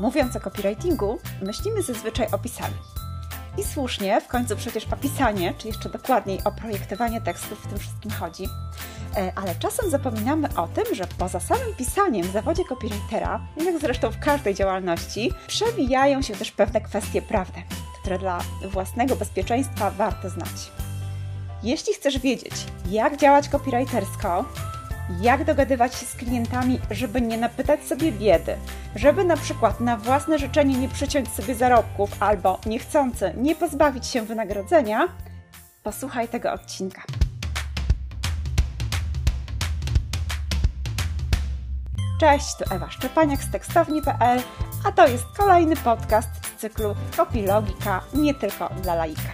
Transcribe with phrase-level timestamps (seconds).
[0.00, 2.76] Mówiąc o copywritingu, myślimy zazwyczaj o pisaniu.
[3.58, 7.78] I słusznie, w końcu przecież o pisanie, czy jeszcze dokładniej o projektowanie tekstów w tym
[7.78, 8.44] wszystkim chodzi.
[9.16, 14.10] E, ale czasem zapominamy o tym, że poza samym pisaniem w zawodzie copywritera, jak zresztą
[14.10, 17.62] w każdej działalności, przewijają się też pewne kwestie prawne,
[18.00, 18.38] które dla
[18.72, 20.70] własnego bezpieczeństwa warto znać.
[21.62, 22.54] Jeśli chcesz wiedzieć,
[22.90, 24.44] jak działać copywritersko,
[25.20, 28.56] jak dogadywać się z klientami, żeby nie napytać sobie biedy,
[28.94, 34.22] żeby na przykład na własne życzenie nie przyciąć sobie zarobków albo niechcący nie pozbawić się
[34.22, 35.08] wynagrodzenia,
[35.82, 37.02] posłuchaj tego odcinka.
[42.20, 44.42] Cześć, tu Ewa Szczepaniak z tekstowni.pl,
[44.84, 49.32] a to jest kolejny podcast z cyklu Kopilogika nie tylko dla laika.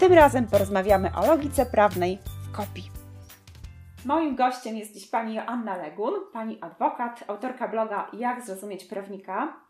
[0.00, 2.18] Tym razem porozmawiamy o logice prawnej
[2.48, 2.95] w kopii.
[4.06, 9.60] Moim gościem jest dziś pani Joanna Legun, pani adwokat, autorka bloga Jak zrozumieć prawnika.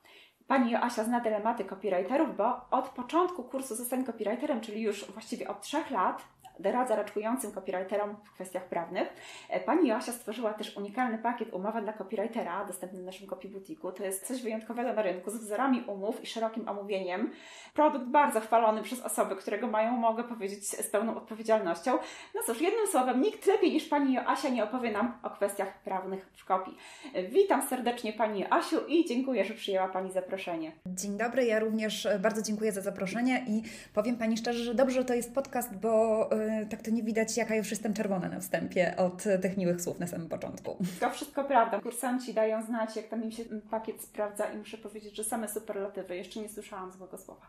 [0.47, 5.61] Pani Joasia zna dylematy copywriterów, bo od początku kursu Zostań copywriterem, czyli już właściwie od
[5.61, 6.23] trzech lat,
[6.59, 9.09] doradza raczkującym copywriterom w kwestiach prawnych.
[9.49, 13.93] E, pani Joasia stworzyła też unikalny pakiet umowa dla copywritera, dostępny w naszym Copy Boutique.
[13.97, 17.31] To jest coś wyjątkowego na rynku, z wzorami umów i szerokim omówieniem.
[17.75, 21.99] Produkt bardzo chwalony przez osoby, które go mają, mogę powiedzieć, z pełną odpowiedzialnością.
[22.35, 26.31] No cóż, jednym słowem, nikt lepiej niż Pani Joasia nie opowie nam o kwestiach prawnych
[26.37, 26.77] w kopii.
[27.15, 30.73] E, witam serdecznie Pani Joasiu i dziękuję, że przyjęła Pani zaproszenie.
[30.87, 33.63] Dzień dobry, ja również bardzo dziękuję za zaproszenie i
[33.95, 37.37] powiem Pani szczerze, że dobrze, że to jest podcast, bo e, tak to nie widać,
[37.37, 40.77] jaka już jestem czerwona na wstępie od tych miłych słów na samym początku.
[41.01, 41.81] To wszystko prawda.
[41.81, 46.17] Kursanci dają znać, jak tam im się pakiet sprawdza i muszę powiedzieć, że same superlatywy.
[46.17, 47.47] Jeszcze nie słyszałam złego słowa.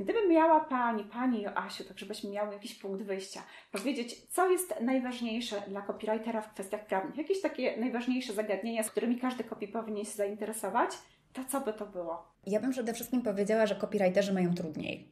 [0.00, 5.62] Gdybym miała Pani, Pani Joasiu, tak żebyśmy miały jakiś punkt wyjścia, powiedzieć, co jest najważniejsze
[5.68, 10.10] dla copywritera w kwestiach prawnych, jakieś takie najważniejsze zagadnienia, z którymi każdy copy powinien się
[10.10, 10.90] zainteresować,
[11.32, 12.32] to co by to było?
[12.46, 15.08] Ja bym przede wszystkim powiedziała, że copywriterzy mają trudniej.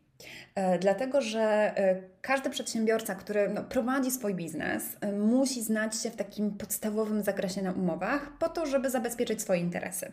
[0.54, 1.42] E, dlatego, że
[1.76, 7.22] e, każdy przedsiębiorca, który no, prowadzi swój biznes, e, musi znać się w takim podstawowym
[7.22, 10.12] zakresie na umowach, po to, żeby zabezpieczyć swoje interesy.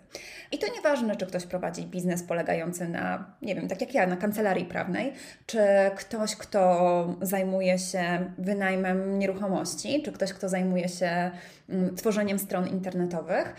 [0.52, 4.18] I to nieważne, czy ktoś prowadzi biznes polegający na, nie wiem, tak jak ja, na
[4.18, 5.14] kancelarii prawnej,
[5.46, 5.60] czy
[5.96, 11.32] ktoś, kto zajmuje się wynajmem nieruchomości, czy ktoś, kto zajmuje się
[11.70, 13.56] mm, tworzeniem stron internetowych,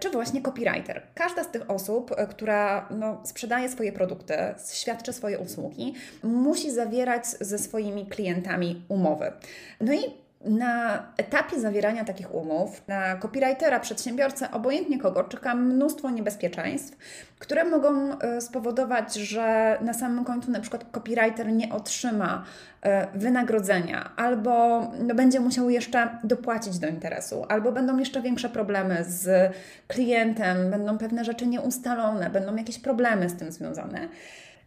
[0.00, 1.02] czy właśnie copywriter.
[1.14, 4.34] Każda z tych osób, która no, sprzedaje swoje produkty,
[4.72, 7.58] świadczy swoje usługi, musi zawierać ze
[7.94, 9.32] swoimi klientami umowy.
[9.80, 16.96] No i na etapie zawierania takich umów, na copywritera, przedsiębiorcę, obojętnie kogo, czeka mnóstwo niebezpieczeństw,
[17.38, 22.44] które mogą e, spowodować, że na samym końcu na przykład copywriter nie otrzyma
[22.82, 29.04] e, wynagrodzenia, albo no, będzie musiał jeszcze dopłacić do interesu, albo będą jeszcze większe problemy
[29.08, 29.52] z
[29.88, 34.08] klientem, będą pewne rzeczy nieustalone, będą jakieś problemy z tym związane.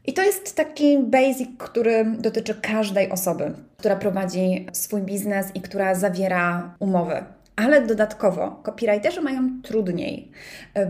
[0.08, 5.96] I to jest taki basic, który dotyczy każdej osoby, która prowadzi swój biznes i która
[5.96, 7.24] zawiera umowy
[7.58, 10.32] ale dodatkowo copywriterzy mają trudniej,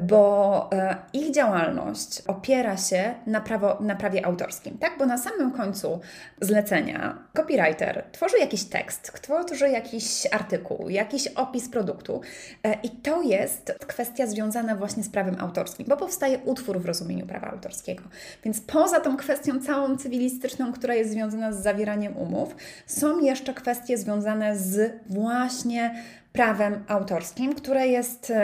[0.04, 4.98] bo e, ich działalność opiera się na, prawo, na prawie autorskim, tak?
[5.00, 6.00] Bo na samym końcu
[6.42, 12.22] zlecenia copywriter tworzy jakiś tekst, tworzy jakiś artykuł, jakiś opis produktu
[12.64, 17.28] e, i to jest kwestia związana właśnie z prawem autorskim, bo powstaje utwór w rozumieniu
[17.28, 18.04] prawa autorskiego.
[18.44, 22.56] Więc poza tą kwestią całą cywilistyczną, która jest związana z zawieraniem umów,
[22.86, 26.04] są jeszcze kwestie związane z właśnie
[26.38, 28.36] prawem autorskim, które jest y,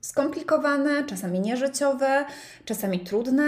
[0.00, 2.24] skomplikowane, czasami nieżyciowe,
[2.64, 3.44] czasami trudne,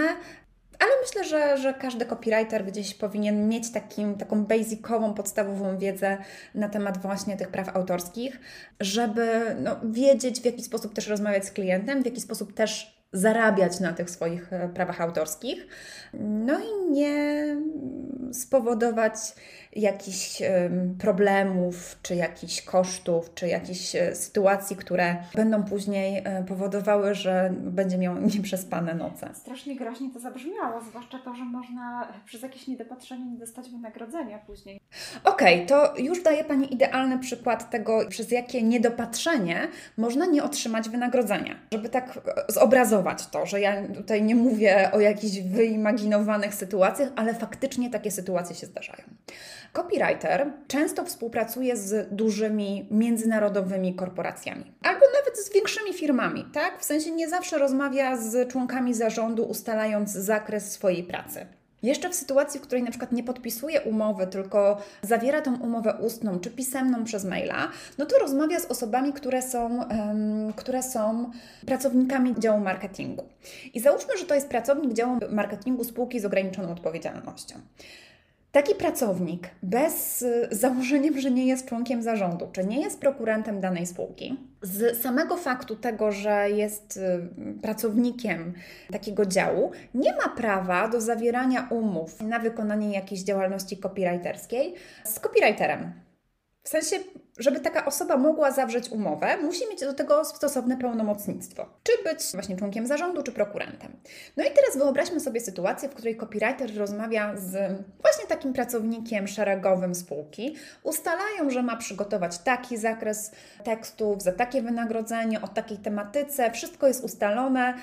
[0.79, 6.17] ale myślę, że, że każdy copywriter gdzieś powinien mieć takim, taką basicową, podstawową wiedzę
[6.55, 8.39] na temat właśnie tych praw autorskich,
[8.79, 13.79] żeby no, wiedzieć, w jaki sposób też rozmawiać z klientem, w jaki sposób też zarabiać
[13.79, 15.67] na tych swoich e, prawach autorskich,
[16.13, 17.45] no i nie
[18.31, 19.13] spowodować
[19.75, 20.41] jakichś
[20.99, 27.97] problemów, czy jakichś kosztów, czy jakichś e, sytuacji, które będą później e, powodowały, że będzie
[27.97, 29.29] miał nieprzespane noce.
[29.33, 34.79] Strasznie groźnie to zabrzmiało, zwłaszcza to, że można przez jakieś niedopatrzenie nie dostać wynagrodzenia później.
[35.23, 39.67] Okej, okay, to już daje Pani idealny przykład tego, przez jakie niedopatrzenie
[39.97, 41.55] można nie otrzymać wynagrodzenia.
[41.73, 47.89] Żeby tak zobrazować to, że ja tutaj nie mówię o jakichś wyimaginowanych sytuacjach, ale faktycznie
[47.89, 49.03] takie sytuacje się zdarzają.
[49.73, 56.79] Copywriter często współpracuje z dużymi międzynarodowymi korporacjami albo nawet z większymi firmami, tak?
[56.79, 61.45] W sensie nie zawsze rozmawia z członkami zarządu, ustalając zakres swojej pracy.
[61.85, 66.39] Jeszcze w sytuacji, w której na przykład nie podpisuje umowy, tylko zawiera tą umowę ustną
[66.39, 71.31] czy pisemną przez maila, no to rozmawia z osobami, które są, um, które są
[71.65, 73.23] pracownikami działu marketingu.
[73.73, 77.55] I załóżmy, że to jest pracownik działu marketingu spółki z ograniczoną odpowiedzialnością.
[78.55, 83.85] Taki pracownik bez y, założeniem, że nie jest członkiem zarządu, czy nie jest prokurantem danej
[83.85, 88.53] spółki, z samego faktu tego, że jest y, pracownikiem
[88.91, 94.73] takiego działu, nie ma prawa do zawierania umów na wykonanie jakiejś działalności copywriterskiej
[95.03, 95.93] z copywriterem.
[96.63, 96.95] W sensie,
[97.37, 101.65] żeby taka osoba mogła zawrzeć umowę, musi mieć do tego stosowne pełnomocnictwo.
[101.83, 103.91] Czy być właśnie członkiem zarządu, czy prokurantem.
[104.37, 107.53] No i teraz wyobraźmy sobie sytuację, w której copywriter rozmawia z
[108.01, 110.55] właśnie takim pracownikiem szeregowym spółki.
[110.83, 113.31] Ustalają, że ma przygotować taki zakres
[113.63, 116.51] tekstów, za takie wynagrodzenie, o takiej tematyce.
[116.51, 117.73] Wszystko jest ustalone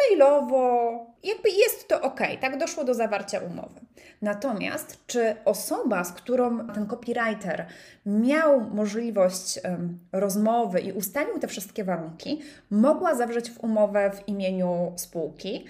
[0.00, 3.80] mailowo, jakby jest to ok, tak doszło do zawarcia umowy.
[4.22, 7.66] Natomiast czy osoba, z którą ten copywriter
[8.06, 12.40] miał możliwość um, rozmowy i ustalił te wszystkie warunki,
[12.70, 15.64] mogła zawrzeć w umowę w imieniu spółki,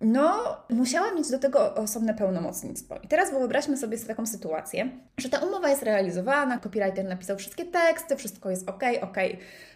[0.00, 2.96] no, musiała mieć do tego osobne pełnomocnictwo.
[3.02, 8.16] I teraz wyobraźmy sobie taką sytuację, że ta umowa jest realizowana, copywriter napisał wszystkie teksty,
[8.16, 9.16] wszystko jest ok, ok.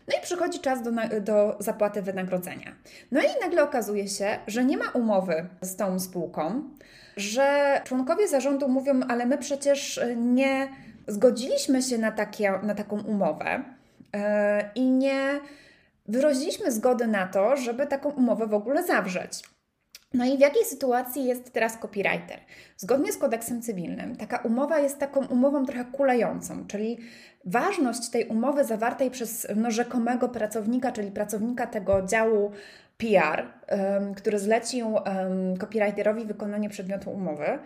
[0.08, 0.90] No i przychodzi czas do,
[1.20, 2.74] do zapłaty wynagrodzenia.
[3.12, 6.70] No i nagle okazuje się, że nie ma umowy z tą spółką,
[7.16, 10.68] że członkowie zarządu mówią, ale my przecież nie
[11.08, 13.62] zgodziliśmy się na, takie, na taką umowę
[14.12, 14.20] yy,
[14.74, 15.40] i nie
[16.08, 19.53] wyraziliśmy zgody na to, żeby taką umowę w ogóle zawrzeć.
[20.14, 22.38] No i w jakiej sytuacji jest teraz copywriter?
[22.76, 26.98] Zgodnie z kodeksem cywilnym, taka umowa jest taką umową trochę kulejącą, czyli
[27.44, 32.50] ważność tej umowy zawartej przez no, rzekomego pracownika, czyli pracownika tego działu
[32.98, 37.58] PR, um, który zlecił um, copywriterowi wykonanie przedmiotu umowy,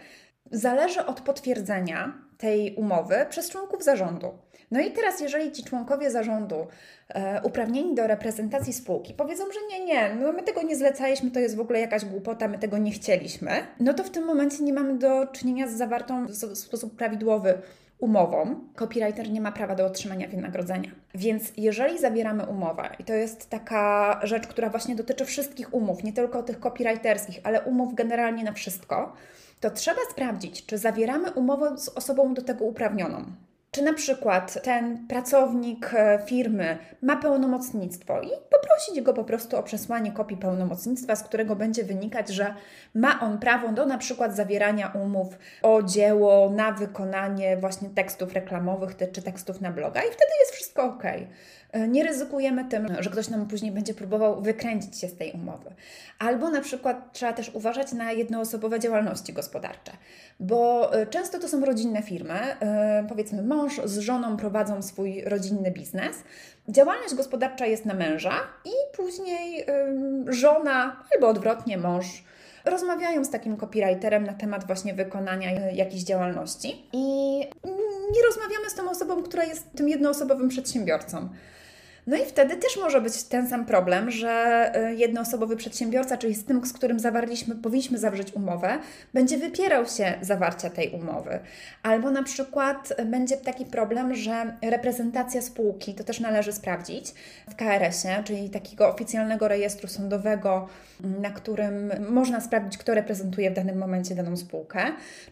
[0.50, 4.38] zależy od potwierdzenia tej umowy przez członków zarządu.
[4.70, 6.66] No i teraz, jeżeli ci członkowie zarządu
[7.08, 11.40] e, uprawnieni do reprezentacji spółki powiedzą, że nie, nie, no my tego nie zlecaliśmy, to
[11.40, 13.50] jest w ogóle jakaś głupota, my tego nie chcieliśmy,
[13.80, 17.58] no to w tym momencie nie mamy do czynienia z zawartą w sposób prawidłowy
[17.98, 20.90] umową, copywriter nie ma prawa do otrzymania wynagrodzenia.
[21.14, 26.12] Więc jeżeli zawieramy umowę, i to jest taka rzecz, która właśnie dotyczy wszystkich umów, nie
[26.12, 29.12] tylko tych copywriterskich, ale umów generalnie na wszystko,
[29.60, 33.24] to trzeba sprawdzić, czy zawieramy umowę z osobą do tego uprawnioną.
[33.70, 39.62] Czy na przykład ten pracownik e, firmy ma pełnomocnictwo i poprosić go po prostu o
[39.62, 42.54] przesłanie kopii pełnomocnictwa, z którego będzie wynikać, że
[42.94, 48.96] ma on prawo do na przykład zawierania umów o dzieło na wykonanie właśnie tekstów reklamowych
[49.12, 51.02] czy tekstów na bloga i wtedy jest wszystko ok.
[51.72, 55.70] E, nie ryzykujemy tym, że ktoś nam później będzie próbował wykręcić się z tej umowy.
[56.18, 59.92] Albo na przykład trzeba też uważać na jednoosobowe działalności gospodarcze,
[60.40, 65.70] bo e, często to są rodzinne firmy, e, powiedzmy mąż z żoną prowadzą swój rodzinny
[65.70, 66.16] biznes,
[66.68, 68.32] działalność gospodarcza jest na męża
[68.64, 69.66] i później
[70.28, 72.24] żona albo odwrotnie mąż
[72.64, 77.38] rozmawiają z takim copywriterem na temat właśnie wykonania jakiejś działalności i
[78.12, 81.28] nie rozmawiamy z tą osobą, która jest tym jednoosobowym przedsiębiorcą.
[82.08, 86.44] No i wtedy też może być ten sam problem, że y, jednoosobowy przedsiębiorca, czyli z
[86.44, 88.78] tym, z którym zawarliśmy, powinniśmy zawrzeć umowę,
[89.14, 91.38] będzie wypierał się zawarcia tej umowy.
[91.82, 97.14] Albo na przykład będzie taki problem, że reprezentacja spółki, to też należy sprawdzić
[97.48, 100.68] w KRS-ie, czyli takiego oficjalnego rejestru sądowego,
[101.00, 104.80] na którym można sprawdzić, kto reprezentuje w danym momencie daną spółkę.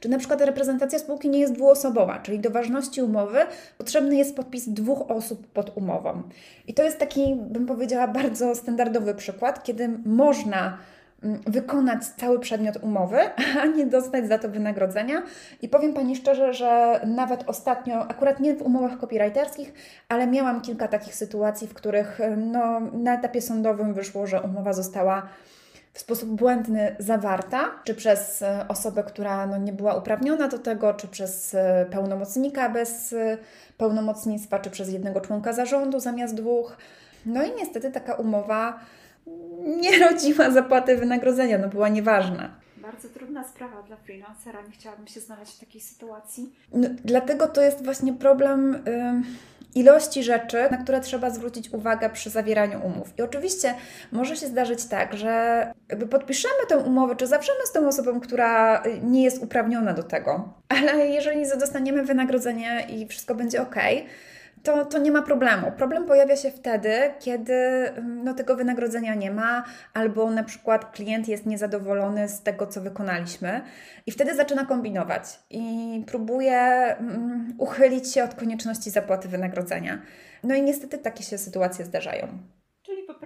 [0.00, 3.38] Czy na przykład reprezentacja spółki nie jest dwuosobowa, czyli do ważności umowy
[3.78, 6.22] potrzebny jest podpis dwóch osób pod umową.
[6.66, 10.78] I to jest taki, bym powiedziała, bardzo standardowy przykład, kiedy można
[11.22, 13.18] mm, wykonać cały przedmiot umowy,
[13.62, 15.22] a nie dostać za to wynagrodzenia.
[15.62, 19.72] I powiem Pani szczerze, że nawet ostatnio, akurat nie w umowach copywriterskich,
[20.08, 25.28] ale miałam kilka takich sytuacji, w których no, na etapie sądowym wyszło, że umowa została
[25.96, 30.94] w sposób błędny zawarta, czy przez e, osobę, która no, nie była uprawniona do tego,
[30.94, 33.38] czy przez e, pełnomocnika bez e,
[33.78, 36.76] pełnomocnictwa, czy przez jednego członka zarządu zamiast dwóch.
[37.26, 38.80] No i niestety taka umowa
[39.66, 42.50] nie rodziła zapłaty wynagrodzenia, no była nieważna.
[42.76, 46.52] Bardzo trudna sprawa dla freelancera, nie chciałabym się znaleźć w takiej sytuacji.
[46.72, 48.84] No, dlatego to jest właśnie problem.
[49.76, 53.12] Ilości rzeczy, na które trzeba zwrócić uwagę przy zawieraniu umów.
[53.18, 53.74] I oczywiście
[54.12, 58.82] może się zdarzyć tak, że jakby podpiszemy tę umowę, czy zawrzemy z tą osobą, która
[59.02, 63.76] nie jest uprawniona do tego, ale jeżeli dostaniemy wynagrodzenie i wszystko będzie ok,
[64.66, 65.72] to, to nie ma problemu.
[65.72, 71.28] Problem pojawia się wtedy, kiedy mm, no, tego wynagrodzenia nie ma, albo na przykład klient
[71.28, 73.60] jest niezadowolony z tego, co wykonaliśmy,
[74.06, 80.02] i wtedy zaczyna kombinować i próbuje um, uchylić się od konieczności zapłaty wynagrodzenia.
[80.42, 82.28] No i niestety takie się sytuacje zdarzają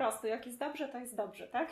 [0.00, 1.68] prostu, jak jest dobrze, to jest dobrze, tak?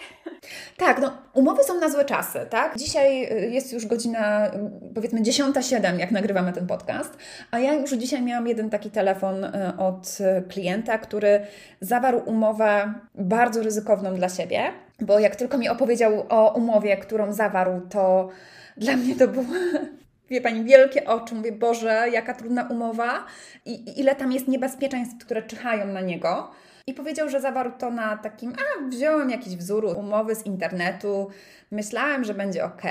[0.76, 2.76] Tak, no umowy są na złe czasy, tak?
[2.76, 4.50] Dzisiaj y, jest już godzina y,
[4.94, 7.16] powiedzmy 10.07, jak nagrywamy ten podcast,
[7.50, 10.18] a ja już dzisiaj miałam jeden taki telefon y, od
[10.48, 11.40] klienta, który
[11.80, 17.80] zawarł umowę bardzo ryzykowną dla siebie, bo jak tylko mi opowiedział o umowie, którą zawarł,
[17.90, 18.28] to
[18.76, 19.44] dla mnie to było
[20.30, 21.34] wie Pani, wielkie oczy.
[21.34, 23.24] Mówię, Boże, jaka trudna umowa
[23.64, 26.50] i ile tam jest niebezpieczeństw, które czyhają na niego.
[26.88, 31.30] I powiedział, że zawarł to na takim, a wziąłem jakiś wzór umowy z internetu,
[31.70, 32.82] myślałem, że będzie ok.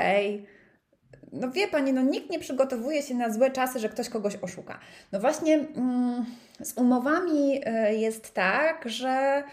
[1.31, 4.79] No wie Pani, no nikt nie przygotowuje się na złe czasy, że ktoś kogoś oszuka.
[5.11, 6.25] No właśnie mm,
[6.63, 9.43] z umowami y, jest tak, że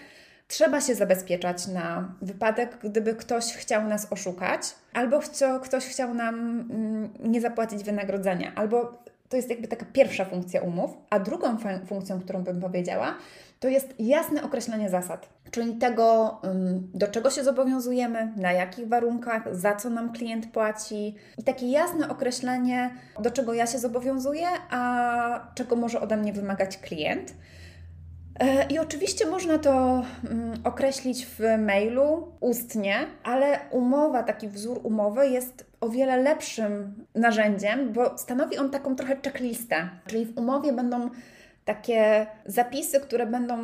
[0.49, 4.61] trzeba się zabezpieczać na wypadek, gdyby ktoś chciał nas oszukać,
[4.93, 10.25] albo chcio, ktoś chciał nam mm, nie zapłacić wynagrodzenia, albo to jest jakby taka pierwsza
[10.25, 13.15] funkcja umów, a drugą funkcją, którą bym powiedziała,
[13.61, 16.41] to jest jasne określenie zasad, czyli tego,
[16.95, 22.09] do czego się zobowiązujemy, na jakich warunkach, za co nam klient płaci i takie jasne
[22.09, 27.35] określenie, do czego ja się zobowiązuję, a czego może ode mnie wymagać klient.
[28.41, 30.03] E, I oczywiście można to
[30.65, 38.19] określić w mailu ustnie, ale umowa, taki wzór umowy jest o wiele lepszym narzędziem, bo
[38.19, 39.89] stanowi on taką trochę checklistę.
[40.07, 41.11] Czyli w umowie będą
[41.65, 43.59] takie zapisy, które będą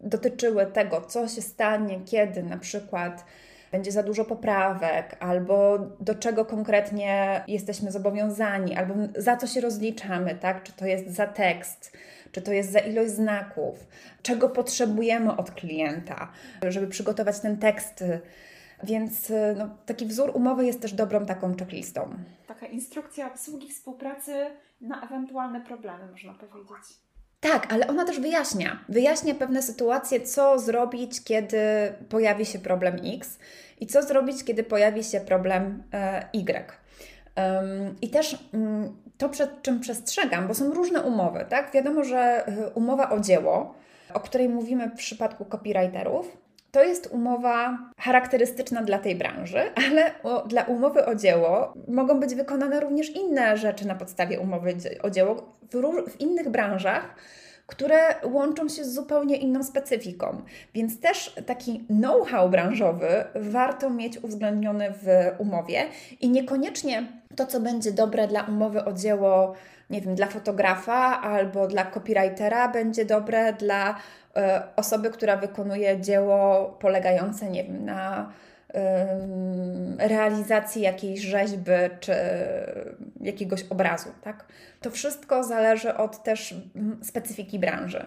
[0.00, 3.24] dotyczyły tego, co się stanie, kiedy na przykład
[3.72, 10.34] będzie za dużo poprawek, albo do czego konkretnie jesteśmy zobowiązani, albo za co się rozliczamy,
[10.34, 10.62] tak?
[10.62, 11.96] Czy to jest za tekst,
[12.32, 13.86] czy to jest za ilość znaków,
[14.22, 16.32] czego potrzebujemy od klienta,
[16.68, 18.04] żeby przygotować ten tekst.
[18.82, 22.14] Więc no, taki wzór umowy jest też dobrą taką checklistą.
[22.46, 24.32] Taka instrukcja obsługi współpracy
[24.80, 27.05] na ewentualne problemy, można powiedzieć.
[27.40, 28.84] Tak, ale ona też wyjaśnia.
[28.88, 31.58] Wyjaśnia pewne sytuacje, co zrobić, kiedy
[32.08, 33.38] pojawi się problem X
[33.80, 36.72] i co zrobić, kiedy pojawi się problem e, Y.
[38.02, 41.72] I też mm, to, przed czym przestrzegam, bo są różne umowy, tak?
[41.72, 43.74] Wiadomo, że e, umowa o dzieło,
[44.14, 46.45] o której mówimy w przypadku copywriterów,
[46.76, 52.34] to jest umowa charakterystyczna dla tej branży, ale o, dla umowy o dzieło mogą być
[52.34, 55.34] wykonane również inne rzeczy na podstawie umowy o dzieło
[55.72, 57.16] w, w innych branżach
[57.66, 60.42] które łączą się z zupełnie inną specyfiką.
[60.74, 65.06] Więc też taki know-how branżowy warto mieć uwzględniony w
[65.38, 65.84] umowie
[66.20, 67.06] i niekoniecznie
[67.36, 69.54] to, co będzie dobre dla umowy o dzieło,
[69.90, 73.96] nie wiem, dla fotografa albo dla copywritera, będzie dobre dla
[74.76, 78.32] osoby, która wykonuje dzieło polegające, nie wiem, na
[79.98, 82.14] realizacji jakiejś rzeźby czy
[83.20, 84.44] jakiegoś obrazu, tak?
[84.80, 86.54] To wszystko zależy od też
[87.02, 88.06] specyfiki branży.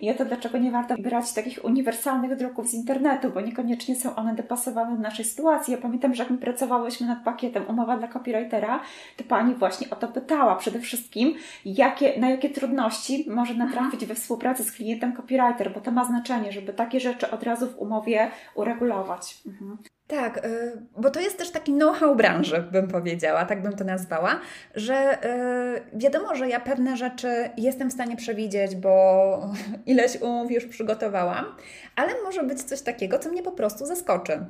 [0.00, 4.16] I o to, dlaczego nie warto brać takich uniwersalnych druków z internetu, bo niekoniecznie są
[4.16, 5.72] one dopasowane do naszej sytuacji.
[5.72, 8.80] Ja pamiętam, że jak my pracowałyśmy nad pakietem umowa dla copywritera,
[9.16, 11.34] to Pani właśnie o to pytała przede wszystkim,
[11.64, 16.52] jakie, na jakie trudności może natrafić we współpracy z klientem copywriter, bo to ma znaczenie,
[16.52, 19.42] żeby takie rzeczy od razu w umowie uregulować.
[19.46, 19.78] Mhm.
[20.10, 24.40] Tak, y, bo to jest też taki know-how branży, bym powiedziała, tak bym to nazwała,
[24.74, 29.40] że y, wiadomo, że ja pewne rzeczy jestem w stanie przewidzieć, bo
[29.86, 31.44] ileś umów już przygotowałam,
[31.96, 34.44] ale może być coś takiego, co mnie po prostu zaskoczy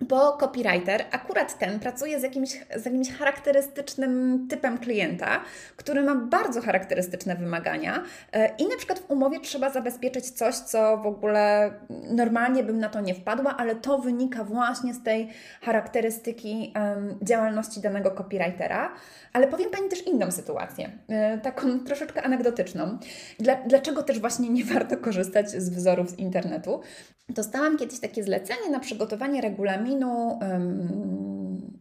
[0.00, 5.40] bo copywriter, akurat ten, pracuje z jakimś, z jakimś charakterystycznym typem klienta,
[5.76, 8.02] który ma bardzo charakterystyczne wymagania
[8.32, 11.72] e, i na przykład w umowie trzeba zabezpieczyć coś, co w ogóle
[12.10, 15.28] normalnie bym na to nie wpadła, ale to wynika właśnie z tej
[15.62, 16.74] charakterystyki
[17.22, 18.92] działalności danego copywritera.
[19.32, 22.98] Ale powiem Pani też inną sytuację, e, taką troszeczkę anegdotyczną.
[23.38, 26.80] Dla, dlaczego też właśnie nie warto korzystać z wzorów z internetu?
[27.28, 29.89] Dostałam kiedyś takie zlecenie na przygotowanie regulaminu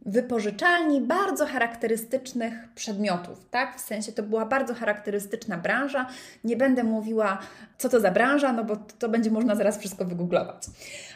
[0.05, 3.77] wypożyczalni bardzo charakterystycznych przedmiotów, tak?
[3.77, 6.07] W sensie to była bardzo charakterystyczna branża.
[6.43, 7.37] Nie będę mówiła,
[7.77, 10.65] co to za branża, no bo to będzie można zaraz wszystko wygooglować.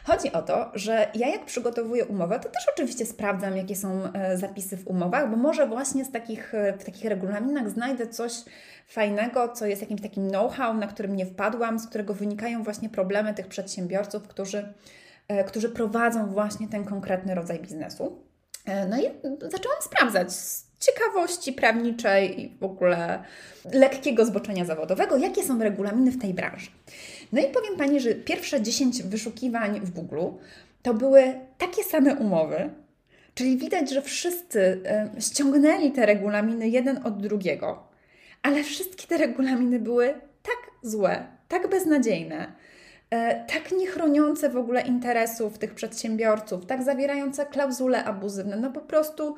[0.03, 4.37] Chodzi o to, że ja jak przygotowuję umowę, to też oczywiście sprawdzam, jakie są e,
[4.37, 8.33] zapisy w umowach, bo może właśnie z takich, e, w takich regulaminach znajdę coś
[8.87, 13.33] fajnego, co jest jakimś takim know-how, na którym nie wpadłam, z którego wynikają właśnie problemy
[13.33, 14.73] tych przedsiębiorców, którzy,
[15.47, 18.23] którzy prowadzą właśnie ten konkretny rodzaj biznesu.
[18.65, 19.03] E, no i
[19.51, 20.29] zaczęłam sprawdzać,
[20.79, 23.23] ciekawości prawniczej i w ogóle
[23.73, 26.69] lekkiego zboczenia zawodowego, jakie są regulaminy w tej branży.
[27.31, 30.25] No i powiem Pani, że pierwsze 10 wyszukiwań w Google
[30.81, 32.69] to były takie same umowy,
[33.35, 34.81] czyli widać, że wszyscy
[35.19, 37.87] ściągnęli te regulaminy jeden od drugiego,
[38.41, 40.13] ale wszystkie te regulaminy były
[40.43, 42.51] tak złe, tak beznadziejne, e,
[43.47, 49.35] tak nie chroniące w ogóle interesów tych przedsiębiorców, tak zawierające klauzule abuzywne, no po prostu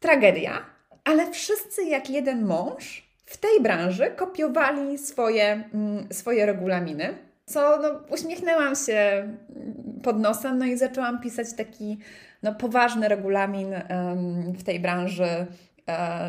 [0.00, 0.64] tragedia.
[1.04, 7.14] Ale wszyscy jak jeden mąż w tej branży kopiowali swoje, mm, swoje regulaminy,
[7.46, 9.28] co no, uśmiechnęłam się
[10.02, 11.98] pod nosem, no i zaczęłam pisać taki
[12.42, 15.46] no, poważny regulamin um, w tej branży E,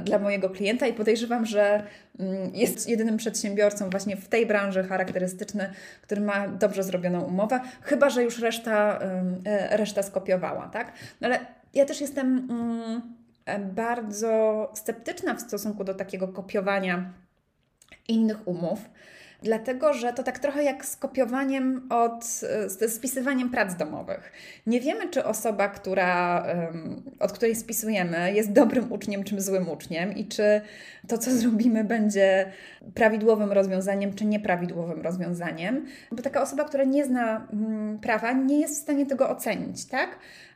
[0.04, 1.84] dla mojego klienta i podejrzewam, że
[2.20, 8.10] mm, jest jedynym przedsiębiorcą właśnie w tej branży charakterystyczny, który ma dobrze zrobioną umowę, chyba
[8.10, 9.00] że już reszta,
[9.46, 10.94] e, reszta skopiowała, tak?
[11.22, 11.40] No ale
[11.74, 13.02] ja też jestem mm,
[13.74, 17.14] bardzo sceptyczna w stosunku do takiego kopiowania
[18.08, 18.90] innych umów
[19.44, 22.26] dlatego że to tak trochę jak z kopiowaniem od,
[22.68, 24.32] z spisywaniem prac domowych.
[24.68, 26.46] Nie wiemy, czy osoba, która,
[27.20, 30.62] od której spisujemy, jest dobrym uczniem czy złym uczniem i czy
[31.08, 32.52] to, co zrobimy, będzie
[32.94, 38.80] prawidłowym rozwiązaniem czy nieprawidłowym rozwiązaniem, bo taka osoba, która nie zna mm, prawa, nie jest
[38.80, 40.10] w stanie tego ocenić, tak?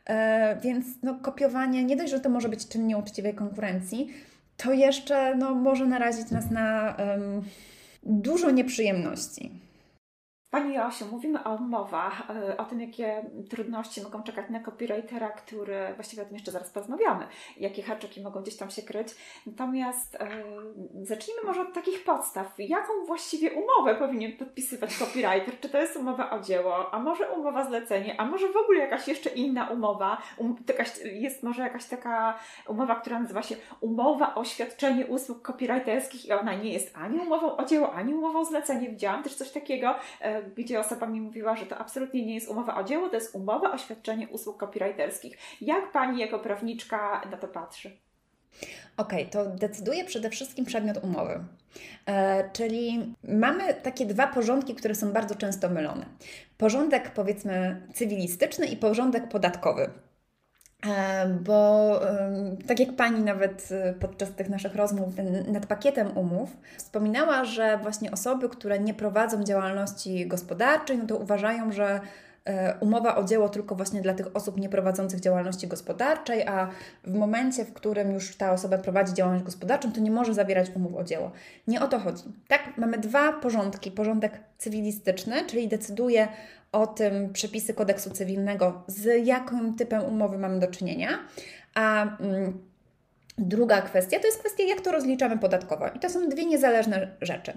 [0.08, 4.08] E, więc no, kopiowanie, nie dość, że to może być czyn nieuczciwej konkurencji,
[4.56, 7.42] to jeszcze no, może narazić nas na um,
[8.06, 9.50] dużo nieprzyjemności.
[10.54, 15.76] Pani Josiu, mówimy o umowach, e, o tym, jakie trudności mogą czekać na copywritera, który
[15.94, 19.08] właściwie o tym jeszcze zaraz porozmawiamy, jakie haczyki mogą gdzieś tam się kryć.
[19.46, 20.28] Natomiast e,
[21.02, 22.54] zacznijmy może od takich podstaw.
[22.58, 25.60] Jaką właściwie umowę powinien podpisywać copywriter?
[25.60, 29.08] Czy to jest umowa o dzieło, a może umowa zlecenie, a może w ogóle jakaś
[29.08, 30.22] jeszcze inna umowa?
[30.38, 36.26] Um, jakaś, jest może jakaś taka umowa, która nazywa się umowa o świadczenie usług copywriterskich
[36.26, 38.88] i ona nie jest ani umową o dzieło, ani umową o zlecenie.
[38.88, 42.76] Widziałam też coś takiego e, gdzie osoba mi mówiła, że to absolutnie nie jest umowa
[42.76, 45.38] o dzieło, to jest umowa o świadczenie usług copywriterskich.
[45.60, 47.90] Jak Pani jako prawniczka na to patrzy?
[48.96, 51.44] Okej, okay, to decyduje przede wszystkim przedmiot umowy.
[52.06, 56.06] E, czyli mamy takie dwa porządki, które są bardzo często mylone.
[56.58, 59.90] Porządek powiedzmy cywilistyczny i porządek podatkowy.
[61.40, 62.00] Bo
[62.66, 65.14] tak jak Pani nawet e, podczas tych naszych rozmów
[65.48, 71.72] nad pakietem umów wspominała, że właśnie osoby, które nie prowadzą działalności gospodarczej, no to uważają,
[71.72, 72.00] że
[72.80, 76.68] umowa o dzieło tylko właśnie dla tych osób nieprowadzących działalności gospodarczej, a
[77.04, 80.94] w momencie, w którym już ta osoba prowadzi działalność gospodarczą, to nie może zawierać umów
[80.94, 81.30] o dzieło.
[81.66, 82.22] Nie o to chodzi.
[82.48, 83.90] Tak, mamy dwa porządki.
[83.90, 86.28] Porządek cywilistyczny, czyli decyduje
[86.72, 91.08] o tym przepisy kodeksu cywilnego, z jakim typem umowy mamy do czynienia,
[91.74, 92.58] a mm,
[93.38, 95.88] Druga kwestia to jest kwestia, jak to rozliczamy podatkowo.
[95.96, 97.52] I to są dwie niezależne rzeczy.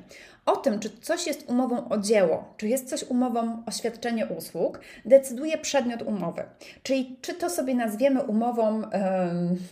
[0.46, 4.80] O tym, czy coś jest umową o dzieło, czy jest coś umową o świadczenie usług,
[5.06, 6.44] decyduje przedmiot umowy.
[6.84, 8.90] Czyli czy to sobie nazwiemy umową um,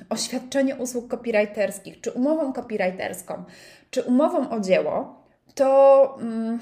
[0.10, 3.44] o świadczenie usług copywriterskich, czy umową copywriterską,
[3.92, 5.24] czy umową o dzieło,
[5.56, 6.18] to.
[6.18, 6.60] Um,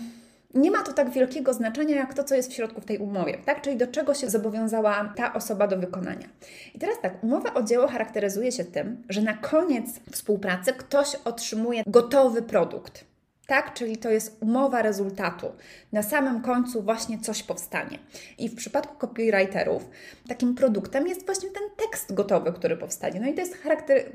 [0.53, 3.37] nie ma to tak wielkiego znaczenia, jak to, co jest w środku w tej umowie,
[3.45, 3.61] tak?
[3.61, 6.27] Czyli do czego się zobowiązała ta osoba do wykonania.
[6.75, 11.83] I teraz tak, umowa o dzieło charakteryzuje się tym, że na koniec współpracy ktoś otrzymuje
[11.87, 13.05] gotowy produkt.
[13.47, 15.51] Tak, czyli to jest umowa rezultatu.
[15.91, 17.99] Na samym końcu właśnie coś powstanie.
[18.37, 19.89] I w przypadku copywriterów
[20.27, 23.19] takim produktem jest właśnie ten tekst gotowy, który powstanie.
[23.19, 24.11] No i to jest charakter,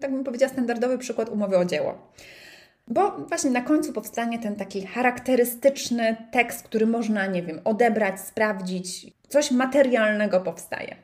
[0.00, 2.12] tak bym powiedziała, standardowy przykład umowy o dzieło.
[2.88, 9.06] Bo właśnie na końcu powstanie ten taki charakterystyczny tekst, który można, nie wiem, odebrać, sprawdzić,
[9.28, 10.96] coś materialnego powstaje.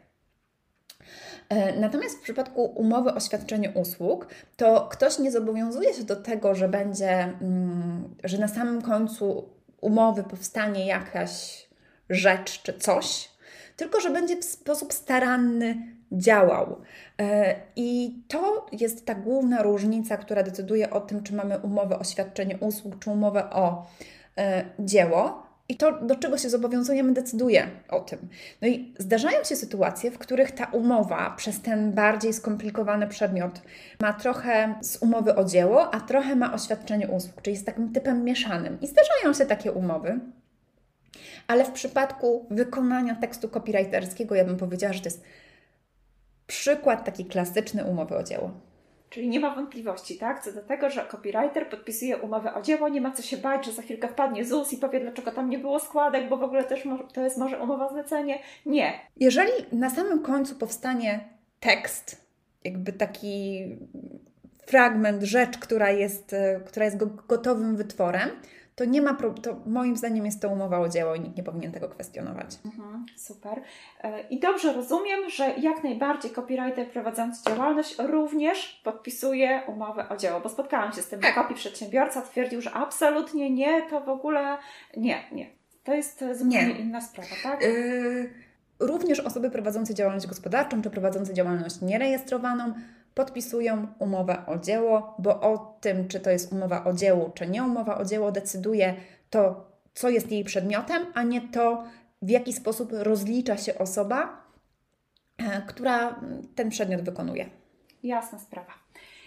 [1.49, 6.55] E, natomiast w przypadku umowy o świadczeniu usług, to ktoś nie zobowiązuje się do tego,
[6.55, 9.49] że będzie, mm, że na samym końcu
[9.81, 11.67] umowy powstanie jakaś
[12.11, 13.31] rzecz czy coś,
[13.81, 15.77] tylko że będzie w sposób staranny
[16.13, 16.81] działał.
[17.21, 22.05] E, I to jest ta główna różnica, która decyduje o tym, czy mamy umowę o
[22.05, 23.87] świadczenie usług, czy umowę o
[24.39, 25.43] e, dzieło.
[25.69, 28.19] I to, do czego się zobowiązujemy, decyduje o tym.
[28.63, 33.63] No i zdarzają się sytuacje, w których ta umowa przez ten bardziej skomplikowany przedmiot
[34.01, 37.93] ma trochę z umowy o dzieło, a trochę ma o świadczenie usług, czyli jest takim
[37.93, 38.79] typem mieszanym.
[38.81, 40.21] I zdarzają się takie umowy,
[41.47, 45.23] ale w przypadku wykonania tekstu copywriterskiego, ja bym powiedziała, że to jest
[46.47, 48.51] przykład taki klasyczny umowy o dzieło.
[49.11, 50.45] Czyli nie ma wątpliwości, tak?
[50.45, 53.73] Co do tego, że copywriter podpisuje umowę o dzieło, nie ma co się bać, że
[53.73, 56.83] za chwilkę wpadnie ZUS i powie, dlaczego tam nie było składek, bo w ogóle też
[57.15, 58.39] to jest może umowa zlecenie.
[58.67, 58.93] Nie.
[59.17, 61.29] Jeżeli na samym końcu powstanie
[61.61, 62.27] tekst,
[62.65, 63.65] jakby taki
[64.67, 66.35] fragment, rzecz, która jest,
[66.67, 66.97] która jest
[67.29, 68.31] gotowym wytworem,
[68.81, 71.73] to nie ma, to moim zdaniem jest to umowa o dzieło i nikt nie powinien
[71.73, 72.59] tego kwestionować.
[72.65, 73.63] Mhm, super.
[74.03, 80.41] E, I dobrze rozumiem, że jak najbardziej copywriter prowadzący działalność również podpisuje umowę o dzieło,
[80.41, 81.55] bo spotkałam się z tym, że tak.
[81.55, 84.59] przedsiębiorca twierdził, że absolutnie nie, to w ogóle
[84.97, 85.47] nie, nie.
[85.85, 86.79] To jest zupełnie nie.
[86.79, 87.63] inna sprawa, tak?
[87.63, 88.31] Yy,
[88.79, 92.75] również osoby prowadzące działalność gospodarczą czy prowadzące działalność nierejestrowaną
[93.15, 97.63] podpisują umowę o dzieło, bo o tym, czy to jest umowa o dzieło, czy nie
[97.63, 98.95] umowa o dzieło, decyduje
[99.31, 101.85] to, co jest jej przedmiotem, a nie to,
[102.23, 104.45] w jaki sposób rozlicza się osoba,
[105.39, 106.21] e, która
[106.55, 107.51] ten przedmiot wykonuje.
[108.03, 108.80] Jasna sprawa.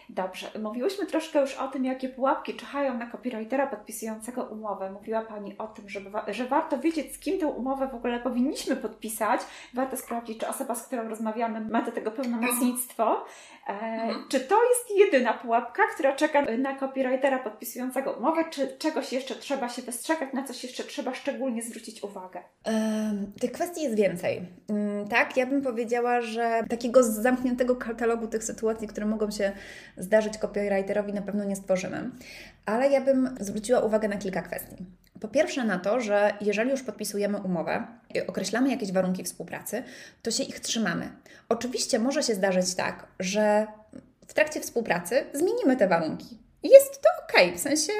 [0.09, 4.91] Dobrze, mówiłyśmy troszkę już o tym, jakie pułapki czyhają na copywritera podpisującego umowę.
[4.91, 8.75] Mówiła Pani o tym, że, że warto wiedzieć, z kim tę umowę w ogóle powinniśmy
[8.75, 9.41] podpisać.
[9.73, 13.25] Warto sprawdzić, czy osoba, z którą rozmawiamy, ma do tego pełnomocnictwo.
[13.67, 14.25] E, mhm.
[14.29, 19.69] Czy to jest jedyna pułapka, która czeka na copywritera podpisującego umowę, czy czegoś jeszcze trzeba
[19.69, 22.43] się wystrzegać, na coś jeszcze trzeba szczególnie zwrócić uwagę?
[23.39, 24.41] tych kwestii jest więcej.
[24.69, 29.51] Mm, tak, ja bym powiedziała, że takiego zamkniętego katalogu tych sytuacji, które mogą się
[29.97, 32.09] zdarzyć copywriterowi, na pewno nie stworzymy.
[32.65, 34.85] Ale ja bym zwróciła uwagę na kilka kwestii.
[35.19, 39.83] Po pierwsze na to, że jeżeli już podpisujemy umowę i określamy jakieś warunki współpracy,
[40.21, 41.09] to się ich trzymamy.
[41.49, 43.67] Oczywiście może się zdarzyć tak, że
[44.27, 46.37] w trakcie współpracy zmienimy te warunki.
[46.63, 47.93] Jest to ok, w sensie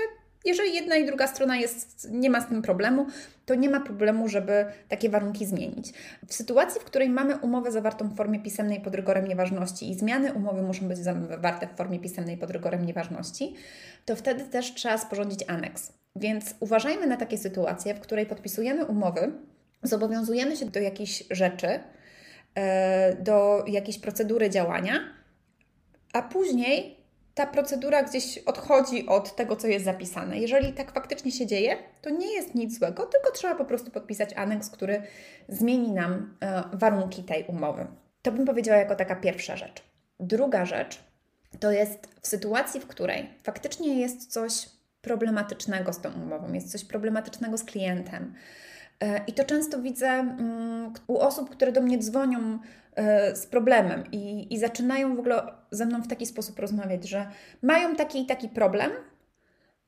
[0.46, 3.08] jeżeli jedna i druga strona jest, nie ma z tym problemu,
[3.46, 5.94] to nie ma problemu, żeby takie warunki zmienić.
[6.28, 10.34] W sytuacji, w której mamy umowę zawartą w formie pisemnej pod rygorem nieważności i zmiany
[10.34, 13.56] umowy muszą być zawarte w formie pisemnej pod rygorem nieważności,
[14.06, 15.94] to wtedy też trzeba sporządzić aneks.
[16.16, 19.32] Więc uważajmy na takie sytuacje, w której podpisujemy umowy,
[19.84, 21.80] zobowiązujemy się do jakichś rzeczy,
[22.56, 24.94] e, do jakiejś procedury działania,
[26.14, 27.03] a później
[27.34, 30.40] ta procedura gdzieś odchodzi od tego, co jest zapisane.
[30.40, 34.34] Jeżeli tak faktycznie się dzieje, to nie jest nic złego, tylko trzeba po prostu podpisać
[34.34, 35.02] aneks, który
[35.48, 37.88] zmieni nam e, warunki tej umowy.
[38.22, 39.84] To bym powiedziała jako taka pierwsza rzecz.
[40.20, 41.04] Druga rzecz
[41.60, 44.70] to jest w sytuacji, w której faktycznie jest coś
[45.02, 48.34] problematycznego z tą umową, jest coś problematycznego z klientem.
[49.04, 52.60] E, I to często widzę mm, u osób, które do mnie dzwonią
[52.96, 57.28] e, z problemem i, i zaczynają w ogóle ze mną w taki sposób rozmawiać, że
[57.62, 58.92] mają taki i taki problem,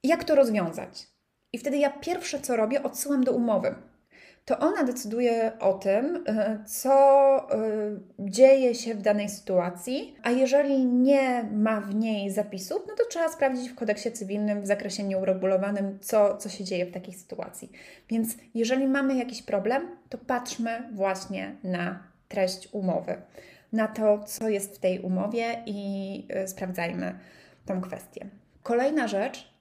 [0.03, 1.07] jak to rozwiązać?
[1.53, 3.75] I wtedy ja pierwsze co robię, odsyłam do umowy
[4.45, 6.91] to ona decyduje o tym, e, co
[7.51, 7.57] e,
[8.19, 13.29] dzieje się w danej sytuacji, a jeżeli nie ma w niej zapisów, no to trzeba
[13.29, 17.71] sprawdzić w kodeksie cywilnym w zakresie nieuregulowanym, co, co się dzieje w takiej sytuacji.
[18.09, 23.15] Więc jeżeli mamy jakiś problem, to patrzmy właśnie na treść umowy,
[23.73, 27.19] na to, co jest w tej umowie i e, sprawdzajmy
[27.65, 28.27] tą kwestię.
[28.63, 29.53] Kolejna rzecz,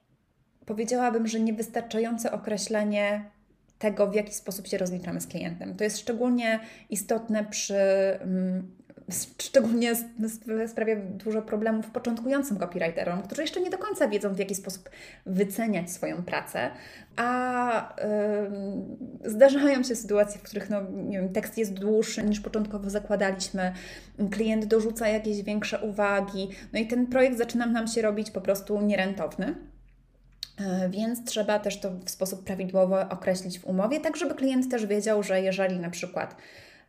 [0.65, 3.34] powiedziałabym, że niewystarczające określenie
[3.85, 5.75] tego, w jaki sposób się rozliczamy z klientem.
[5.75, 7.75] To jest szczególnie istotne przy
[8.21, 8.71] mm,
[9.41, 9.95] szczególnie
[10.67, 14.89] sprawia dużo problemów początkującym copywriterom, którzy jeszcze nie do końca wiedzą, w jaki sposób
[15.25, 16.69] wyceniać swoją pracę,
[17.15, 17.95] a
[19.23, 23.73] yy, zdarzają się sytuacje, w których no, nie wiem, tekst jest dłuższy niż początkowo zakładaliśmy,
[24.31, 28.81] klient dorzuca jakieś większe uwagi, no i ten projekt zaczyna nam się robić po prostu
[28.81, 29.55] nierentowny.
[30.57, 34.85] E, więc trzeba też to w sposób prawidłowy określić w umowie, tak żeby klient też
[34.85, 36.35] wiedział, że jeżeli na przykład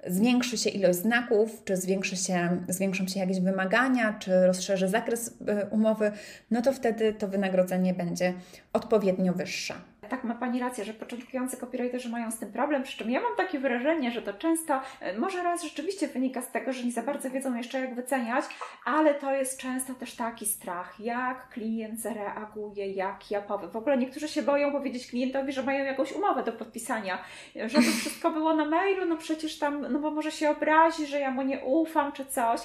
[0.07, 5.66] zwiększy się ilość znaków, czy zwiększy się, zwiększą się jakieś wymagania, czy rozszerzy zakres e,
[5.66, 6.12] umowy,
[6.50, 8.35] no to wtedy to wynagrodzenie będzie
[8.72, 9.74] odpowiednio wyższe
[10.09, 13.37] tak ma Pani rację, że początkujący copywriterzy mają z tym problem, przy czym ja mam
[13.37, 17.03] takie wrażenie, że to często, e, może raz rzeczywiście wynika z tego, że nie za
[17.03, 18.45] bardzo wiedzą jeszcze jak wyceniać,
[18.85, 23.71] ale to jest często też taki strach, jak klient zareaguje, jak ja powiem.
[23.71, 27.19] W ogóle niektórzy się boją powiedzieć klientowi, że mają jakąś umowę do podpisania,
[27.55, 31.31] żeby wszystko było na mailu, no przecież tam, no bo może się obrazi, że ja
[31.31, 32.61] mu nie ufam, czy coś,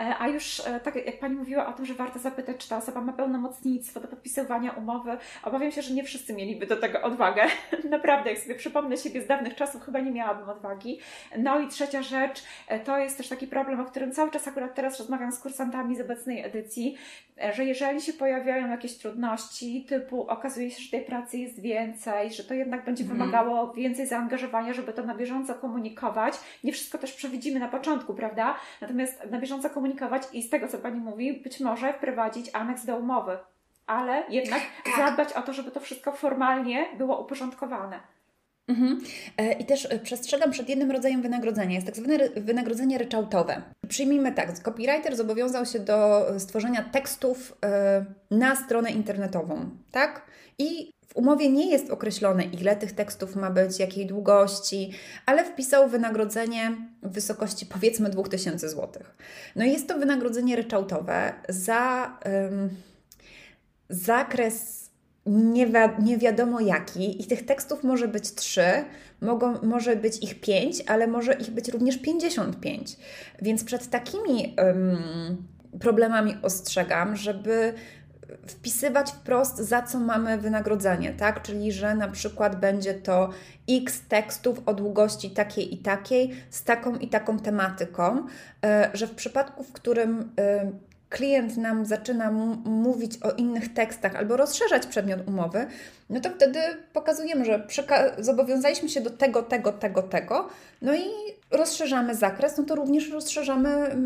[0.00, 2.76] e, a już e, tak jak Pani mówiła o tym, że warto zapytać, czy ta
[2.76, 7.42] osoba ma pełnomocnictwo do podpisywania umowy, obawiam się, że nie wszyscy mieliby do tego odwagę.
[7.90, 10.98] Naprawdę, jak sobie przypomnę siebie z dawnych czasów, chyba nie miałabym odwagi.
[11.38, 14.74] No i trzecia rzecz, e, to jest też taki problem, o którym cały czas akurat
[14.74, 16.96] teraz rozmawiam z kursantami z obecnej edycji,
[17.42, 22.32] e, że jeżeli się pojawiają jakieś trudności, typu okazuje się, że tej pracy jest więcej,
[22.32, 23.16] że to jednak będzie mm.
[23.16, 26.34] wymagało więcej zaangażowania, żeby to na bieżąco komunikować.
[26.64, 28.54] Nie wszystko też przewidzimy na początku, prawda?
[28.80, 32.96] Natomiast na bieżąco komunikować i z tego, co Pani mówi, być może wprowadzić aneks do
[32.96, 33.38] umowy
[33.92, 34.96] ale jednak tak.
[34.96, 38.00] zadbać o to, żeby to wszystko formalnie było uporządkowane.
[38.68, 39.00] Mhm.
[39.38, 41.74] E, I też przestrzegam przed jednym rodzajem wynagrodzenia.
[41.74, 43.62] Jest tak zwane wynagrodzenie ryczałtowe.
[43.88, 47.58] Przyjmijmy tak, copywriter zobowiązał się do stworzenia tekstów
[48.30, 50.22] na stronę internetową, tak?
[50.58, 54.92] I w umowie nie jest określone, ile tych tekstów ma być, jakiej długości,
[55.26, 59.02] ale wpisał wynagrodzenie w wysokości powiedzmy 2000 zł.
[59.56, 62.18] No i jest to wynagrodzenie ryczałtowe za
[63.92, 64.82] zakres
[65.26, 68.84] nie, wi nie wiadomo jaki i tych tekstów może być trzy,
[69.20, 72.96] mogą, może być ich pięć, ale może ich być również 55.
[73.42, 74.56] Więc przed takimi
[75.80, 77.74] problemami ostrzegam, żeby
[78.46, 81.42] wpisywać wprost, za co mamy wynagrodzenie, tak?
[81.42, 83.30] Czyli, że na przykład będzie to
[83.68, 88.26] x tekstów o długości takiej i takiej, z taką i taką tematyką,
[88.64, 90.72] e, że w przypadku, w którym e,
[91.12, 92.30] klient nam zaczyna
[92.64, 95.66] mówić o innych tekstach albo rozszerzać przedmiot umowy,
[96.10, 96.58] no to wtedy
[96.92, 97.66] pokazujemy, że
[98.18, 100.48] zobowiązaliśmy się do tego, tego, tego, tego,
[100.82, 101.06] no i
[101.50, 103.96] rozszerzamy zakres, no to również rozszerzamy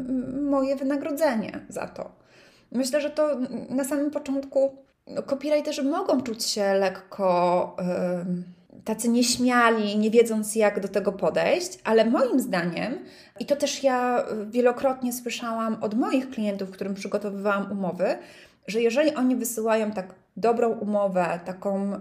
[0.42, 2.10] moje wynagrodzenie za to.
[2.72, 3.36] Myślę, że to
[3.70, 10.80] na samym początku no, copywriterzy mogą czuć się lekko yy, tacy nieśmiali, nie wiedząc jak
[10.80, 12.98] do tego podejść, ale moim zdaniem,
[13.40, 18.18] i to też ja wielokrotnie słyszałam od moich klientów, którym przygotowywałam umowy,
[18.66, 21.96] że jeżeli oni wysyłają tak dobrą umowę, taką yy,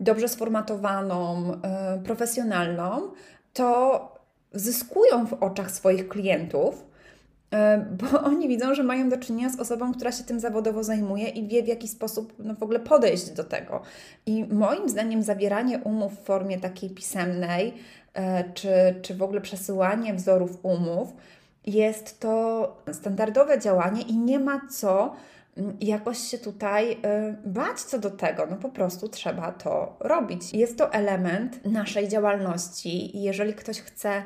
[0.00, 3.10] dobrze sformatowaną, yy, profesjonalną,
[3.52, 4.18] to
[4.52, 6.87] zyskują w oczach swoich klientów,
[7.90, 11.48] bo oni widzą, że mają do czynienia z osobą, która się tym zawodowo zajmuje i
[11.48, 13.82] wie, w jaki sposób no, w ogóle podejść do tego.
[14.26, 17.74] I moim zdaniem zawieranie umów w formie takiej pisemnej,
[18.14, 18.70] e, czy,
[19.02, 21.12] czy w ogóle przesyłanie wzorów umów,
[21.66, 25.14] jest to standardowe działanie i nie ma co
[25.56, 28.46] mm, jakoś się tutaj e, bać co do tego.
[28.50, 30.54] No po prostu trzeba to robić.
[30.54, 34.22] Jest to element naszej działalności i jeżeli ktoś chce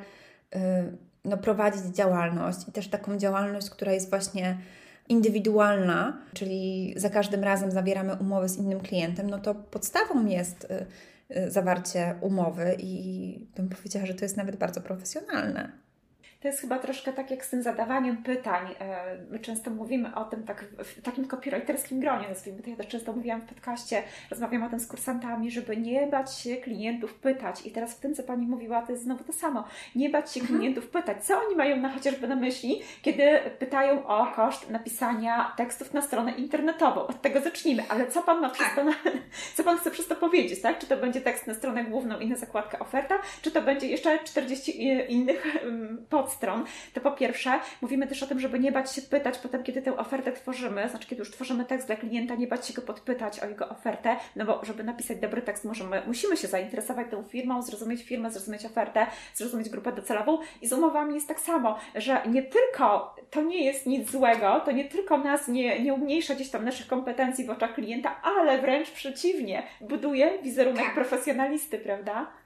[1.24, 4.58] no, prowadzić działalność i też taką działalność, która jest właśnie
[5.08, 10.86] indywidualna, czyli za każdym razem zawieramy umowy z innym klientem, no to podstawą jest y,
[11.36, 15.81] y, zawarcie umowy i bym powiedziała, że to jest nawet bardzo profesjonalne.
[16.42, 18.74] To jest chyba troszkę tak jak z tym zadawaniem pytań.
[18.80, 22.70] E, my często mówimy o tym tak w takim copywriterskim gronie, nazwijmy to.
[22.70, 26.56] Ja też często mówiłam w podcaście, rozmawiam o tym z kursantami, żeby nie bać się
[26.56, 27.66] klientów pytać.
[27.66, 29.64] I teraz w tym, co Pani mówiła, to jest znowu to samo.
[29.94, 30.58] Nie bać się mhm.
[30.58, 35.94] klientów pytać, co oni mają na chociażby na myśli, kiedy pytają o koszt napisania tekstów
[35.94, 37.06] na stronę internetową.
[37.06, 37.82] Od tego zacznijmy.
[37.88, 38.74] Ale co Pan ma przez tak.
[38.74, 38.92] to, na,
[39.56, 40.78] co Pan chce przez to powiedzieć, tak?
[40.78, 44.18] Czy to będzie tekst na stronę główną i na zakładkę oferta, czy to będzie jeszcze
[44.18, 45.56] 40 innych
[46.08, 46.64] podstaw stron,
[46.94, 49.96] to po pierwsze mówimy też o tym, żeby nie bać się pytać potem, kiedy tę
[49.96, 53.46] ofertę tworzymy, znaczy kiedy już tworzymy tekst dla klienta, nie bać się go podpytać o
[53.46, 58.02] jego ofertę, no bo żeby napisać dobry tekst, możemy, musimy się zainteresować tą firmą, zrozumieć
[58.02, 63.16] firmę, zrozumieć ofertę, zrozumieć grupę docelową i z umowami jest tak samo, że nie tylko
[63.30, 66.86] to nie jest nic złego, to nie tylko nas nie, nie umniejsza gdzieś tam naszych
[66.86, 70.94] kompetencji w oczach klienta, ale wręcz przeciwnie, buduje wizerunek tak.
[70.94, 72.41] profesjonalisty, prawda?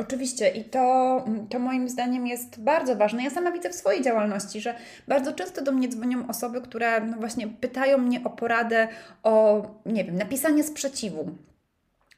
[0.00, 3.24] Oczywiście i to, to moim zdaniem jest bardzo ważne.
[3.24, 4.74] Ja sama widzę w swojej działalności, że
[5.08, 8.88] bardzo często do mnie dzwonią osoby, które no właśnie pytają mnie o poradę,
[9.22, 11.30] o nie wiem, napisanie sprzeciwu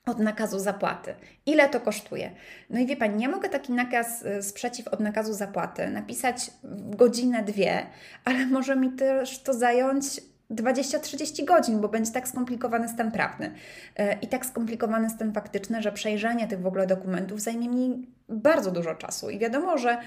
[0.07, 1.15] od nakazu zapłaty.
[1.47, 2.31] Ile to kosztuje?
[2.71, 6.97] No i wie Pani, nie mogę taki nakaz, y, sprzeciw od nakazu zapłaty napisać w
[6.97, 7.87] godzinę, dwie,
[8.25, 10.21] ale może mi też to zająć
[10.53, 13.55] 20-30 godzin, bo będzie tak skomplikowany stan prawny
[13.97, 18.71] e, i tak skomplikowany stan faktyczny, że przejrzenie tych w ogóle dokumentów zajmie mi bardzo
[18.71, 19.31] dużo czasu.
[19.31, 19.99] I wiadomo, że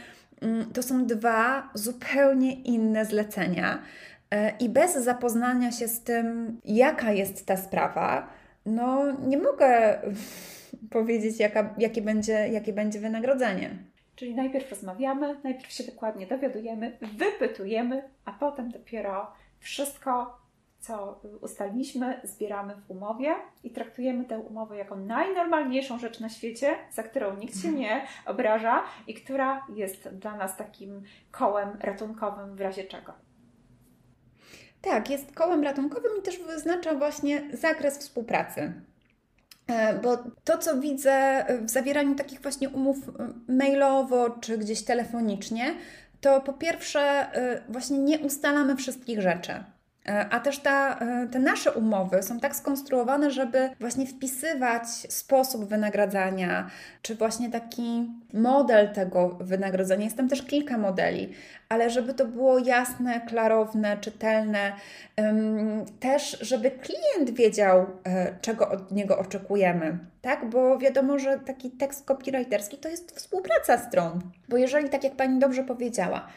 [0.41, 3.79] mm, to są dwa zupełnie inne zlecenia
[4.31, 8.29] e, i bez zapoznania się z tym, jaka jest ta sprawa,
[8.65, 10.01] no nie mogę
[10.89, 13.69] powiedzieć, jaka, jakie, będzie, jakie będzie wynagrodzenie.
[14.15, 19.31] Czyli najpierw rozmawiamy, najpierw się dokładnie dowiadujemy, wypytujemy, a potem dopiero
[19.65, 20.37] wszystko,
[20.79, 27.03] co ustaliliśmy, zbieramy w umowie i traktujemy tę umowę jako najnormalniejszą rzecz na świecie, za
[27.03, 32.83] którą nikt się nie obraża i która jest dla nas takim kołem ratunkowym w razie
[32.83, 33.13] czego.
[34.81, 38.73] Tak, jest kołem ratunkowym i też wyznacza właśnie zakres współpracy.
[39.67, 42.97] E, bo to, co widzę w zawieraniu takich właśnie umów
[43.47, 45.75] mailowo czy gdzieś telefonicznie,
[46.25, 49.63] to po pierwsze y, właśnie nie ustalamy wszystkich rzeczy.
[50.09, 55.65] E, a też ta, e, te nasze umowy są tak skonstruowane, żeby właśnie wpisywać sposób
[55.65, 56.69] wynagradzania,
[57.01, 60.03] czy właśnie taki model tego wynagrodzenia.
[60.03, 61.33] Jest tam też kilka modeli,
[61.69, 64.73] ale żeby to było jasne, klarowne, czytelne,
[65.99, 70.49] też żeby klient wiedział, e, czego od niego oczekujemy, tak?
[70.49, 74.21] Bo wiadomo, że taki tekst copywriterski to jest współpraca stron.
[74.49, 76.27] Bo jeżeli, tak jak Pani dobrze powiedziała,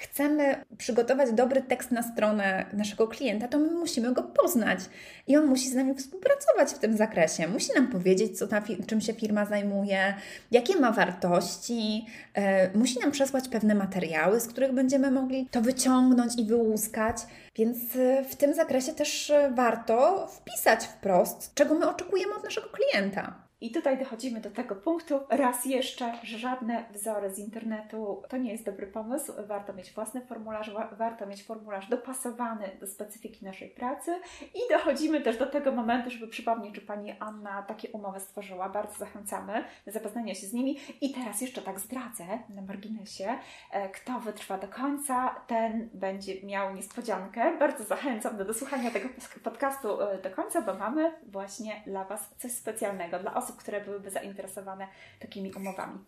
[0.00, 4.78] chcemy przygotować dobry tekst na stronę naszego klienta, to my musimy go poznać
[5.26, 7.48] i on musi z nami współpracować w tym zakresie.
[7.48, 10.14] Musi nam powiedzieć, co ta, czym się firma zajmuje,
[10.50, 16.38] jakie ma wartości, e, musi nam przesłać pewne materiały, z których będziemy mogli to wyciągnąć
[16.38, 17.16] i wyłuskać.
[17.56, 22.68] Więc e, w tym zakresie też e, warto wpisać wprost, czego my oczekujemy od naszego
[22.68, 23.49] klienta.
[23.60, 28.52] I tutaj dochodzimy do tego punktu raz jeszcze, że żadne wzory z internetu to nie
[28.52, 29.32] jest dobry pomysł.
[29.46, 34.20] Warto mieć własny formularz, warto mieć formularz dopasowany do specyfiki naszej pracy.
[34.54, 38.68] I dochodzimy też do tego momentu, żeby przypomnieć, czy Pani Anna takie umowy stworzyła.
[38.68, 40.78] Bardzo zachęcamy do zapoznania się z nimi.
[41.00, 43.38] I teraz jeszcze tak zdradzę na marginesie,
[43.70, 47.58] e, kto wytrwa do końca, ten będzie miał niespodziankę.
[47.58, 49.08] Bardzo zachęcam do dosłuchania tego
[49.44, 53.80] podcastu e, do końca, bo mamy właśnie dla Was coś specjalnego, dla osób, osób, które
[53.80, 54.86] byłyby zainteresowane
[55.20, 55.98] takimi umowami.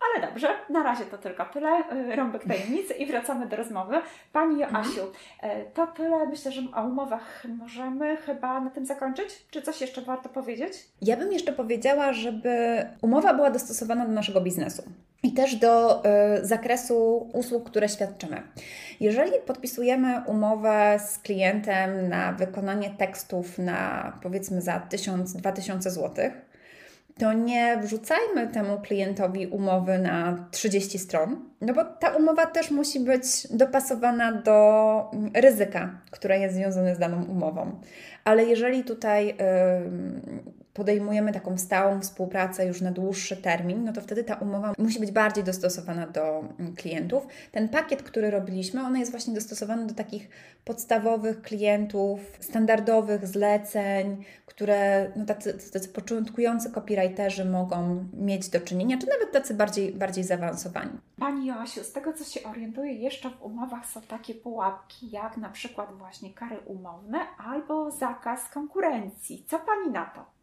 [0.00, 1.68] Ale dobrze, na razie to tylko tyle.
[1.92, 3.96] Y, rąbek tajemnicy i wracamy do rozmowy.
[4.32, 5.00] Pani Joasiu,
[5.42, 5.60] mhm.
[5.60, 6.26] Y, to tyle.
[6.26, 9.46] Myślę, że o umowach możemy chyba na tym zakończyć.
[9.50, 10.72] Czy coś jeszcze warto powiedzieć?
[11.02, 14.82] Ja bym jeszcze powiedziała, żeby umowa była dostosowana do naszego biznesu
[15.22, 18.42] i też do y, zakresu usług, które świadczymy.
[19.00, 26.30] Jeżeli podpisujemy umowę z klientem na wykonanie tekstów na powiedzmy za 1000-2000 zł,
[27.18, 33.00] to nie wrzucajmy temu klientowi umowy na 30 stron, no bo ta umowa też musi
[33.00, 37.80] być dopasowana do ryzyka, które jest związane z daną umową.
[38.24, 39.34] Ale jeżeli tutaj yy,
[40.76, 45.10] podejmujemy taką stałą współpracę już na dłuższy termin, no to wtedy ta umowa musi być
[45.10, 47.26] bardziej dostosowana do mm, klientów.
[47.52, 50.28] Ten pakiet, który robiliśmy, on jest właśnie dostosowany do takich
[50.64, 59.06] podstawowych klientów, standardowych zleceń, które no, tacy, tacy początkujący copywriterzy mogą mieć do czynienia, czy
[59.06, 60.90] nawet tacy bardziej, bardziej zaawansowani.
[61.18, 65.48] Pani Joasiu, z tego co się orientuję, jeszcze w umowach są takie pułapki, jak na
[65.48, 69.44] przykład właśnie kary umowne albo zakaz konkurencji.
[69.46, 70.35] Co Pani na to?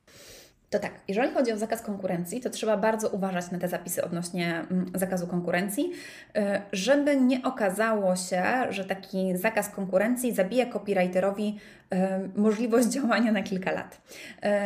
[0.73, 4.65] To tak, jeżeli chodzi o zakaz konkurencji, to trzeba bardzo uważać na te zapisy odnośnie
[4.71, 5.91] mm, zakazu konkurencji,
[6.37, 11.59] y, żeby nie okazało się, że taki zakaz konkurencji zabija copywriterowi
[11.93, 11.97] y,
[12.35, 14.01] możliwość działania na kilka lat.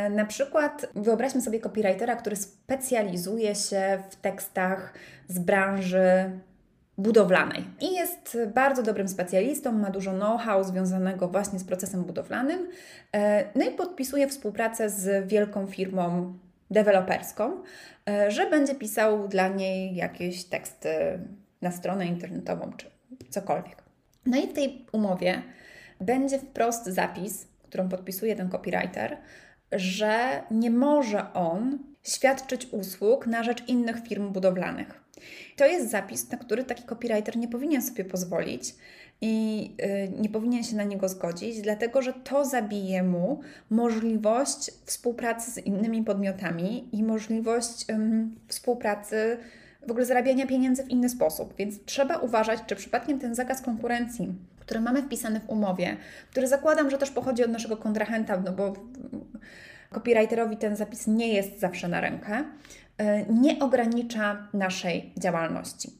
[0.07, 4.93] Y, na przykład wyobraźmy sobie copywritera, który specjalizuje się w tekstach
[5.27, 6.31] z branży
[6.97, 7.63] budowlanej.
[7.81, 12.67] I jest bardzo dobrym specjalistą, ma dużo know-how związanego właśnie z procesem budowlanym.
[13.13, 16.33] E, no i podpisuje współpracę z wielką firmą
[16.71, 17.63] deweloperską,
[18.09, 20.89] e, że będzie pisał dla niej jakieś teksty
[21.61, 22.87] na stronę internetową czy
[23.29, 23.83] cokolwiek.
[24.25, 25.41] No i w tej umowie
[26.01, 29.17] będzie wprost zapis, którą podpisuje ten copywriter,
[29.71, 35.06] że nie może on świadczyć usług na rzecz innych firm budowlanych.
[35.55, 38.75] To jest zapis, na który taki copywriter nie powinien sobie pozwolić
[39.21, 45.51] i yy, nie powinien się na niego zgodzić, dlatego że to zabije mu możliwość współpracy
[45.51, 47.85] z innymi podmiotami i możliwość
[48.47, 49.37] współpracy,
[49.87, 51.53] w ogóle zarabiania pieniędzy w inny sposób.
[51.57, 55.97] Więc trzeba uważać, czy przypadkiem ten zakaz konkurencji, który mamy wpisany w umowie,
[56.31, 58.73] który zakładam, że też pochodzi od naszego kontrahenta, no bo
[59.91, 62.43] copywriterowi ten zapis nie jest zawsze na rękę,
[63.29, 65.91] nie ogranicza naszej działalności.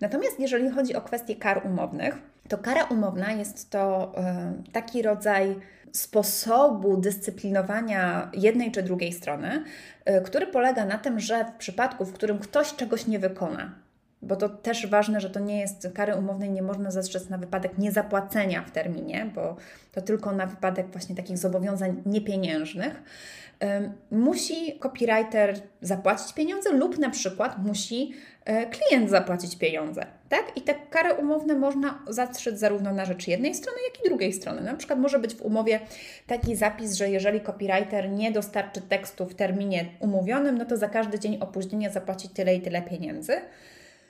[0.00, 5.56] Natomiast jeżeli chodzi o kwestie kar umownych, to kara umowna jest to e, taki rodzaj
[5.92, 9.64] sposobu dyscyplinowania jednej czy drugiej strony,
[10.04, 13.74] e, który polega na tym, że w przypadku, w którym ktoś czegoś nie wykona,
[14.22, 17.78] bo to też ważne, że to nie jest kary umownej, nie można zastrzec na wypadek
[17.78, 19.56] niezapłacenia w terminie, bo
[19.92, 23.02] to tylko na wypadek właśnie takich zobowiązań niepieniężnych
[24.10, 30.06] musi copywriter zapłacić pieniądze lub na przykład musi e, klient zapłacić pieniądze.
[30.28, 30.56] Tak?
[30.56, 34.60] I te kary umowne można zastrzec zarówno na rzecz jednej strony, jak i drugiej strony.
[34.60, 35.80] Na przykład może być w umowie
[36.26, 41.18] taki zapis, że jeżeli copywriter nie dostarczy tekstu w terminie umówionym, no to za każdy
[41.18, 43.32] dzień opóźnienia zapłaci tyle i tyle pieniędzy.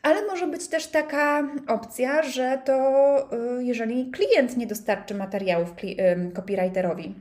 [0.02, 2.78] Ale może być też taka opcja, że to
[3.58, 5.74] y, jeżeli klient nie dostarczy materiałów
[6.34, 7.14] copywriterowi,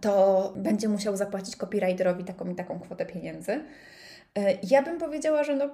[0.00, 3.52] to będzie musiał zapłacić copywriterowi taką i taką kwotę pieniędzy.
[3.52, 5.70] E, ja bym powiedziała, że no,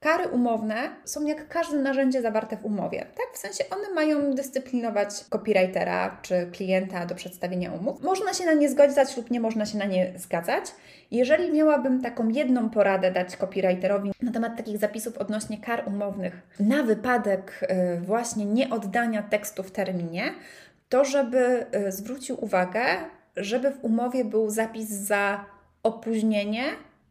[0.00, 2.98] Kary umowne są jak każde narzędzie zawarte w umowie.
[2.98, 8.02] Tak, w sensie one mają dyscyplinować copywritera czy klienta do przedstawienia umów.
[8.02, 10.64] Można się na nie zgadzać lub nie można się na nie zgadzać.
[11.10, 16.82] Jeżeli miałabym taką jedną poradę dać copywriterowi na temat takich zapisów odnośnie kar umownych na
[16.82, 20.34] wypadek y, właśnie nieoddania tekstu w terminie,
[20.88, 22.80] to żeby y, zwrócił uwagę,
[23.36, 25.44] żeby w umowie był zapis za
[25.82, 26.64] opóźnienie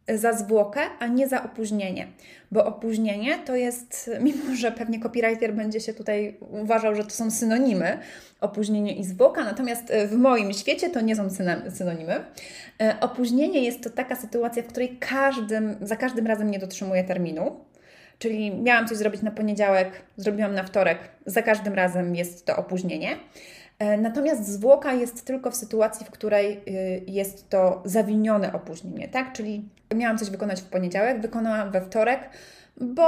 [0.07, 2.07] za zwłokę, a nie za opóźnienie.
[2.51, 7.31] Bo opóźnienie to jest, mimo że pewnie copywriter będzie się tutaj uważał, że to są
[7.31, 7.99] synonimy,
[8.41, 11.29] opóźnienie i zwłoka, natomiast e, w moim świecie to nie są
[11.69, 12.25] synonimy.
[12.81, 17.65] E, opóźnienie jest to taka sytuacja, w której każdym, za każdym razem nie dotrzymuję terminu.
[18.19, 23.17] Czyli miałam coś zrobić na poniedziałek, zrobiłam na wtorek, za każdym razem jest to opóźnienie.
[23.79, 29.33] E, natomiast zwłoka jest tylko w sytuacji, w której y, jest to zawinione opóźnienie, tak?
[29.33, 32.29] Czyli miałam coś wykonać w poniedziałek, wykonałam we wtorek,
[32.77, 33.05] bo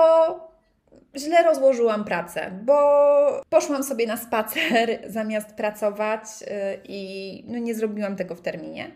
[1.18, 6.45] źle rozłożyłam pracę, bo poszłam sobie na spacer zamiast pracować y,
[6.84, 8.91] i no nie zrobiłam tego w terminie.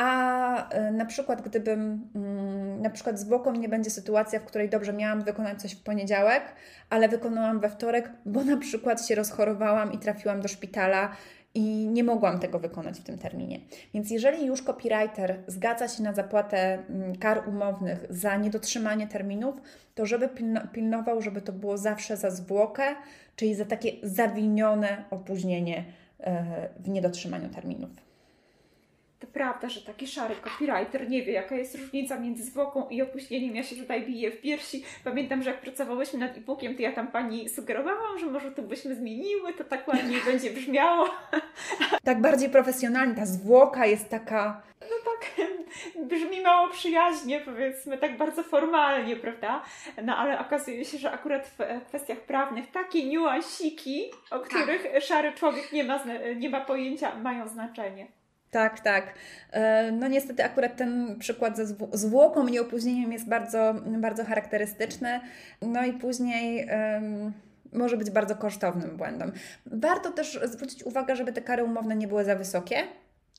[0.00, 4.68] A y, na przykład, gdybym mm, na przykład z boku nie będzie sytuacja, w której
[4.68, 6.42] dobrze miałam wykonać coś w poniedziałek,
[6.90, 11.10] ale wykonałam we wtorek, bo na przykład się rozchorowałam i trafiłam do szpitala
[11.54, 13.60] i nie mogłam tego wykonać w tym terminie.
[13.94, 19.54] Więc jeżeli już copywriter zgadza się na zapłatę mm, kar umownych za niedotrzymanie terminów,
[19.94, 20.28] to żeby
[20.72, 22.82] pilnował, żeby to było zawsze za zwłokę,
[23.36, 25.84] czyli za takie zawinione opóźnienie
[26.20, 28.09] e, w niedotrzymaniu terminów.
[29.20, 33.56] To prawda, że taki szary copywriter nie wie, jaka jest różnica między zwłoką i opóźnieniem.
[33.56, 34.84] Ja się tutaj biję w piersi.
[35.04, 38.94] Pamiętam, że jak pracowałyśmy nad e-bookiem, to ja tam pani sugerowałam, że może to byśmy
[38.94, 41.08] zmieniły, to tak ładniej będzie brzmiało.
[42.04, 43.14] Tak bardziej profesjonalnie.
[43.14, 44.62] Ta zwłoka jest taka...
[44.80, 45.46] No tak,
[46.08, 49.62] brzmi mało przyjaźnie, powiedzmy, tak bardzo formalnie, prawda?
[50.02, 55.02] No ale okazuje się, że akurat w kwestiach prawnych takie niuansiki, o których tak.
[55.02, 56.04] szary człowiek nie ma,
[56.36, 58.19] nie ma pojęcia, mają znaczenie.
[58.50, 59.14] Tak, tak.
[59.52, 65.20] E, no niestety akurat ten przykład ze zwłoką i opóźnieniem jest bardzo, bardzo charakterystyczny.
[65.62, 67.32] No i później um,
[67.72, 69.32] może być bardzo kosztownym błędem.
[69.66, 72.76] Warto też zwrócić uwagę, żeby te kary umowne nie były za wysokie,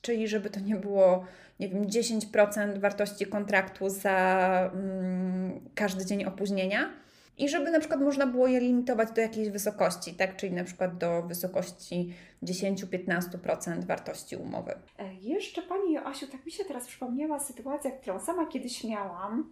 [0.02, 1.24] czyli żeby to nie było,
[1.60, 6.90] nie wiem, 10% wartości kontraktu za um, każdy dzień opóźnienia
[7.38, 10.36] i żeby na przykład można było je limitować do jakiejś wysokości, tak?
[10.36, 14.74] Czyli na przykład do wysokości 10-15% wartości umowy.
[14.98, 19.50] E, jeszcze Pani Joasiu, tak mi się teraz przypomniała sytuacja, którą sama kiedyś miałam.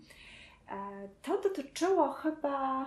[0.71, 2.87] E, to dotyczyło chyba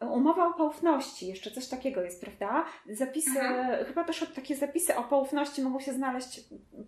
[0.00, 2.64] Umowa o poufności, jeszcze coś takiego jest, prawda?
[2.86, 3.84] Zapisy, Aha.
[3.86, 6.40] chyba też takie zapisy o poufności mogą się znaleźć,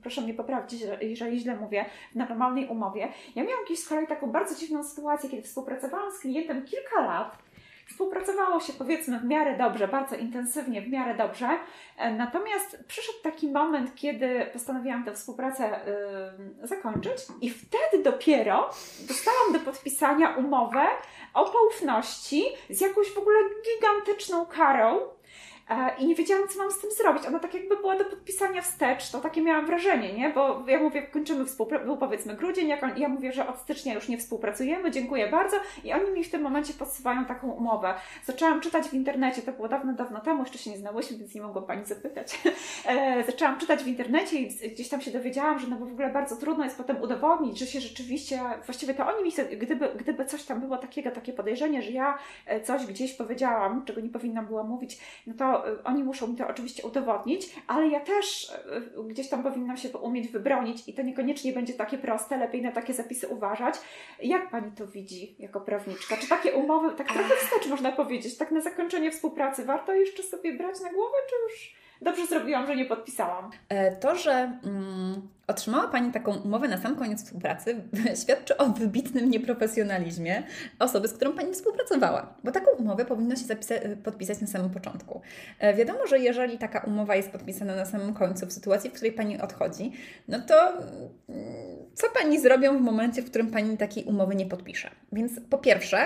[0.02, 3.08] proszę mnie poprawić, jeżeli źle mówię, w normalnej umowie.
[3.34, 7.47] Ja miałam kiedyś z kolei taką bardzo dziwną sytuację, kiedy współpracowałam z klientem kilka lat
[7.88, 11.48] Współpracowało się powiedzmy w miarę dobrze, bardzo intensywnie, w miarę dobrze.
[11.96, 15.80] E, natomiast przyszedł taki moment, kiedy postanowiłam tę współpracę
[16.60, 18.70] yy, zakończyć, i wtedy dopiero
[19.08, 20.86] dostałam do podpisania umowę
[21.34, 24.98] o poufności z jakąś w ogóle gigantyczną karą
[25.98, 27.26] i nie wiedziałam, co mam z tym zrobić.
[27.26, 30.30] Ona tak jakby była do podpisania wstecz, to takie miałam wrażenie, nie?
[30.30, 33.94] Bo ja mówię, kończymy współpracę, był powiedzmy grudzień, jak on, ja mówię, że od stycznia
[33.94, 37.94] już nie współpracujemy, dziękuję bardzo i oni mi w tym momencie podsyłają taką umowę.
[38.24, 41.42] Zaczęłam czytać w internecie, to było dawno, dawno temu, jeszcze się nie znałyśmy, więc nie
[41.42, 42.38] mogłam Pani zapytać.
[42.86, 46.10] E, zaczęłam czytać w internecie i gdzieś tam się dowiedziałam, że no bo w ogóle
[46.10, 50.44] bardzo trudno jest potem udowodnić, że się rzeczywiście, właściwie to oni mi, gdyby, gdyby coś
[50.44, 54.62] tam było takiego, takie podejrzenie, że ja e, coś gdzieś powiedziałam, czego nie powinnam była
[54.62, 58.52] mówić, no to Oni muszą mi to oczywiście udowodnić, ale ja też
[58.98, 62.72] y, gdzieś tam powinnam się umieć wybronić i to niekoniecznie będzie takie proste, lepiej na
[62.72, 63.74] takie zapisy uważać.
[64.22, 66.16] Jak Pani to widzi jako prawniczka?
[66.16, 70.52] Czy takie umowy, tak trochę wstecz można powiedzieć, tak na zakończenie współpracy warto jeszcze sobie
[70.52, 73.50] brać na głowę, czy już dobrze zrobiłam, że nie podpisałam.
[73.68, 74.32] E, to, że
[74.64, 77.82] mm, otrzymała Pani taką umowę na sam koniec współpracy,
[78.22, 80.42] świadczy o wybitnym nieprofesjonalizmie
[80.78, 83.44] osoby, z którą Pani współpracowała, bo taką umowę powinno się
[84.04, 85.20] podpisać na samym początku.
[85.58, 89.12] E, wiadomo, że jeżeli taka umowa jest podpisana na samym końcu, w sytuacji, w której
[89.12, 89.92] Pani odchodzi,
[90.28, 90.72] no to
[91.28, 94.90] mm, co Pani zrobią w momencie, w którym Pani takiej umowy nie podpisze?
[95.12, 95.98] Więc po pierwsze,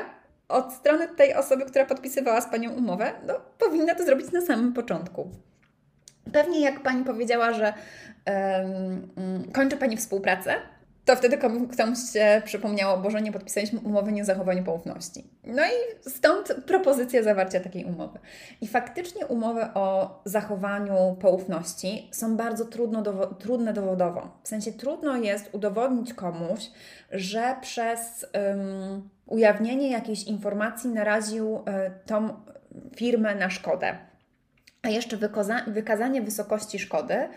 [0.49, 4.73] od strony tej osoby, która podpisywała z Panią umowę, no, powinna to zrobić na samym
[4.73, 5.31] początku.
[6.33, 7.75] Pewnie jak Pani powiedziała, że
[8.27, 10.55] um, kończy Pani współpracę,
[11.05, 11.63] to wtedy komuś
[12.13, 15.31] się przypomniało, Boże, nie podpisaliśmy umowy nie zachowaniu poufności.
[15.45, 18.19] No i stąd propozycja zawarcia takiej umowy.
[18.61, 24.39] I faktycznie umowy o zachowaniu poufności są bardzo trudno dowo trudne dowodowo.
[24.43, 26.71] W sensie trudno jest udowodnić komuś,
[27.11, 31.61] że przez um, ujawnienie jakiejś informacji naraził y,
[32.07, 32.29] tą
[32.97, 34.12] firmę na szkodę.
[34.83, 35.19] A jeszcze
[35.67, 37.29] wykazanie wysokości szkody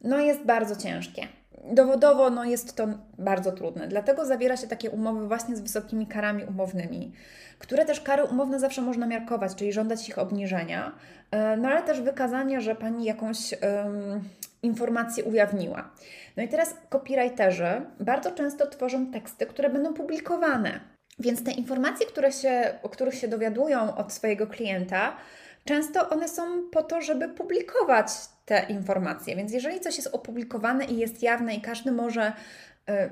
[0.00, 1.28] no jest bardzo ciężkie
[1.64, 2.86] dowodowo no, jest to
[3.18, 3.88] bardzo trudne.
[3.88, 7.12] Dlatego zawiera się takie umowy właśnie z wysokimi karami umownymi,
[7.58, 10.92] które też kary umowne zawsze można miarkować, czyli żądać ich obniżenia,
[11.30, 14.20] e, no ale też wykazania, że Pani jakąś um,
[14.62, 15.90] informację ujawniła.
[16.36, 20.80] No i teraz copywriterzy bardzo często tworzą teksty, które będą publikowane.
[21.18, 25.16] Więc te informacje, które się, o których się dowiadują od swojego klienta,
[25.64, 28.08] często one są po to, żeby publikować
[28.44, 29.36] te informacje.
[29.36, 32.32] Więc jeżeli coś jest opublikowane i jest jawne i każdy może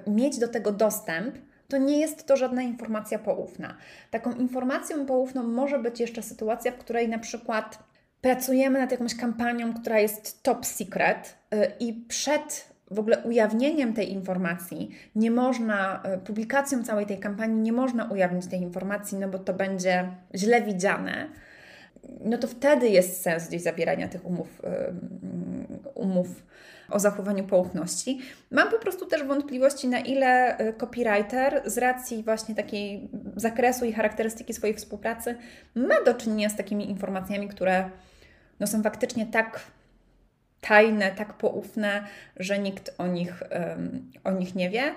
[0.06, 1.38] y, mieć do tego dostęp,
[1.68, 3.76] to nie jest to żadna informacja poufna.
[4.10, 7.78] Taką informacją poufną może być jeszcze sytuacja, w której na przykład
[8.20, 14.12] pracujemy nad jakąś kampanią, która jest top secret y, i przed w ogóle ujawnieniem tej
[14.12, 19.38] informacji nie można, y, publikacją całej tej kampanii nie można ujawnić tej informacji, no bo
[19.38, 21.28] to będzie źle widziane
[22.20, 24.62] no to wtedy jest sens gdzieś zawierania tych umów,
[25.94, 26.28] umów
[26.90, 28.20] o zachowaniu poufności.
[28.50, 33.92] Mam po prostu też wątpliwości, na ile y, copywriter z racji właśnie takiej zakresu i
[33.92, 35.36] charakterystyki swojej współpracy
[35.74, 37.90] ma do czynienia z takimi informacjami, które
[38.60, 39.60] no, są faktycznie tak
[40.60, 42.04] tajne, tak poufne,
[42.36, 43.42] że nikt o nich,
[44.24, 44.94] o nich nie wie.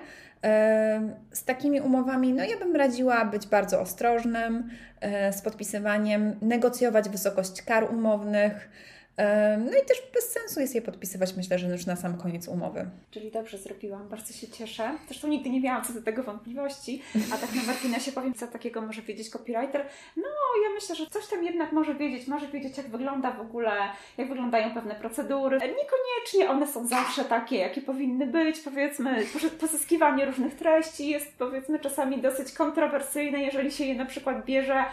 [1.30, 4.70] Z takimi umowami, no ja bym radziła być bardzo ostrożnym
[5.00, 8.68] e, z podpisywaniem, negocjować wysokość kar umownych,
[9.58, 12.90] no i też bez sensu jest je podpisywać, myślę, że już na sam koniec umowy.
[13.10, 14.90] Czyli dobrze zrobiłam, bardzo się cieszę.
[15.08, 17.02] Zresztą nigdy nie miałam co do tego wątpliwości,
[17.34, 19.86] a tak na marginesie powiem, co takiego może wiedzieć copywriter.
[20.16, 20.28] No,
[20.64, 23.70] ja myślę, że coś tam jednak może wiedzieć, może wiedzieć, jak wygląda w ogóle,
[24.18, 25.58] jak wyglądają pewne procedury.
[25.58, 28.60] Niekoniecznie one są zawsze takie, jakie powinny być.
[28.60, 29.24] Powiedzmy,
[29.60, 34.84] pozyskiwanie różnych treści jest powiedzmy czasami dosyć kontrowersyjne, jeżeli się je na przykład bierze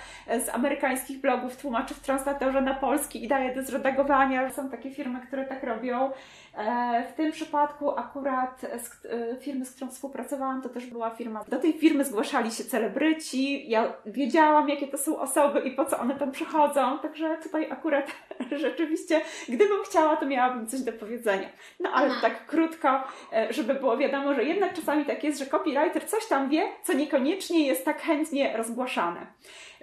[0.46, 3.64] z amerykańskich blogów, tłumaczy w translatorze na polski i daje do
[4.12, 6.12] zredagowania są takie firmy, które tak robią.
[6.58, 11.44] E, w tym przypadku akurat e, firmy, z którą współpracowałam, to też była firma.
[11.48, 13.70] Do tej firmy zgłaszali się celebryci.
[13.70, 17.00] Ja wiedziałam, jakie to są osoby i po co one tam przychodzą.
[17.00, 18.12] Także tutaj akurat
[18.64, 21.50] rzeczywiście, gdybym chciała, to miałabym coś do powiedzenia.
[21.80, 22.20] No ale Aha.
[22.22, 26.50] tak krótko, e, żeby było wiadomo, że jednak czasami tak jest, że copywriter coś tam
[26.50, 29.28] wie, co niekoniecznie jest tak chętnie rozgłaszane.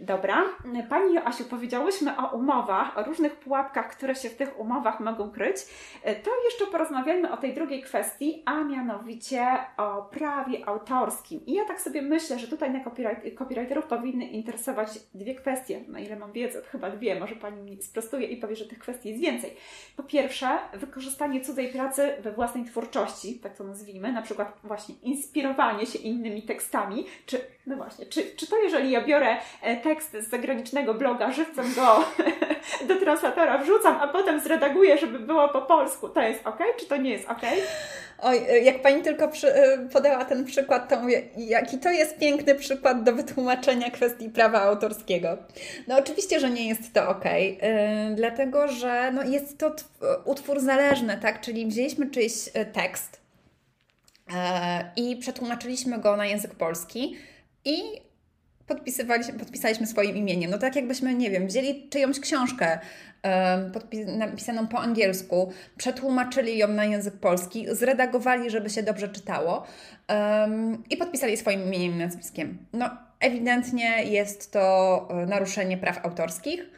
[0.00, 0.44] Dobra.
[0.88, 5.56] Pani Joasiu, powiedziałyśmy o umowach, o różnych pułapkach, które się w tych umowach mogą kryć.
[6.02, 9.46] To jeszcze porozmawiajmy o tej drugiej kwestii, a mianowicie
[9.76, 11.46] o prawie autorskim.
[11.46, 15.80] I ja tak sobie myślę, że tutaj na copyright, copywriterów powinny interesować dwie kwestie.
[15.88, 17.20] Na ile mam wiedzę, to chyba dwie.
[17.20, 19.56] Może Pani mi sprostuje i powie, że tych kwestii jest więcej.
[19.96, 25.86] Po pierwsze, wykorzystanie cudzej pracy we własnej twórczości, tak to nazwijmy, na przykład właśnie inspirowanie
[25.86, 30.28] się innymi tekstami, czy no właśnie, czy, czy to jeżeli ja biorę e, tekst z
[30.28, 32.04] zagranicznego bloga, żywcem go
[32.88, 36.96] do translatora wrzucam, a potem zredaguję, żeby było po polsku, to jest ok, czy to
[36.96, 37.42] nie jest ok?
[38.18, 42.18] Oj, e, jak Pani tylko przy, e, podała ten przykład, to mówię, jaki to jest
[42.18, 45.38] piękny przykład do wytłumaczenia kwestii prawa autorskiego.
[45.88, 47.58] No oczywiście, że nie jest to ok, yy,
[48.14, 49.74] dlatego że no, jest to
[50.24, 51.40] utwór zależny, tak?
[51.40, 52.34] Czyli wzięliśmy czyjś
[52.72, 53.20] tekst
[54.28, 54.34] yy,
[54.96, 57.16] i przetłumaczyliśmy go na język polski,
[57.64, 58.07] i
[58.68, 60.50] podpisywaliśmy, podpisaliśmy swoim imieniem.
[60.50, 62.78] No tak jakbyśmy, nie wiem, wzięli czyjąś książkę
[64.06, 69.66] napisaną po angielsku, przetłumaczyli ją na język polski, zredagowali, żeby się dobrze czytało
[70.90, 72.58] i podpisali swoim imieniem i nazwiskiem.
[72.72, 72.90] No
[73.20, 76.70] ewidentnie jest to e, naruszenie praw autorskich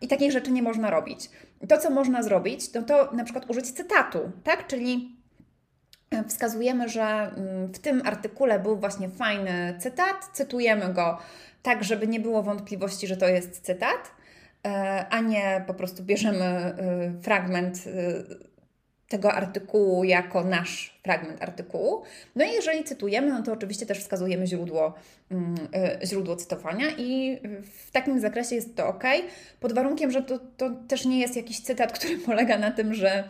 [0.00, 1.30] i takich rzeczy nie można robić.
[1.68, 4.66] To, co można zrobić, to to na przykład użyć cytatu, tak?
[4.66, 5.15] Czyli
[6.28, 11.18] wskazujemy, że mm, w tym artykule był właśnie fajny cytat, cytujemy go
[11.62, 14.14] tak, żeby nie było wątpliwości, że to jest cytat,
[14.66, 16.74] e, a nie po prostu bierzemy e,
[17.22, 18.55] fragment e,
[19.08, 22.02] tego artykułu jako nasz fragment artykułu.
[22.36, 24.94] No i jeżeli cytujemy, no to oczywiście też wskazujemy źródło,
[25.30, 25.54] mm,
[26.04, 27.40] źródło cytowania i
[27.86, 29.04] w takim zakresie jest to ok,
[29.60, 33.24] pod warunkiem, że to, to też nie jest jakiś cytat, który polega na tym, że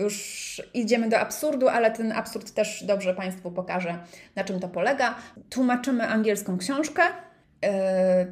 [0.00, 3.98] już idziemy do absurdu, ale ten absurd też dobrze Państwu pokaże,
[4.36, 5.14] na czym to polega.
[5.50, 7.02] Tłumaczymy angielską książkę,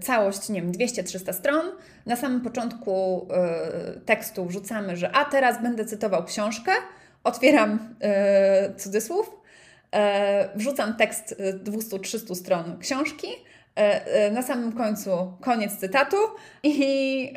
[0.00, 1.70] całość, nie wiem, 200-300 stron.
[2.06, 6.72] Na samym początku e, tekstu wrzucamy, że a teraz będę cytował książkę.
[7.24, 9.36] Otwieram e, cudzysłów,
[9.94, 13.28] e, wrzucam tekst 200-300 stron książki,
[14.32, 16.16] na samym końcu koniec cytatu
[16.62, 17.32] i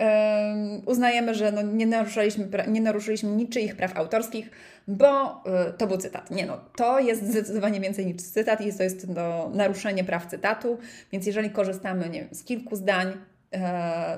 [0.86, 4.50] uznajemy, że no nie, naruszyliśmy, nie naruszyliśmy niczyich praw autorskich,
[4.88, 5.44] bo
[5.78, 6.32] to był cytat.
[6.32, 10.78] Nie no, to jest zdecydowanie więcej niż cytat i to jest no, naruszenie praw cytatu,
[11.12, 13.14] więc jeżeli korzystamy nie wiem, z kilku zdań,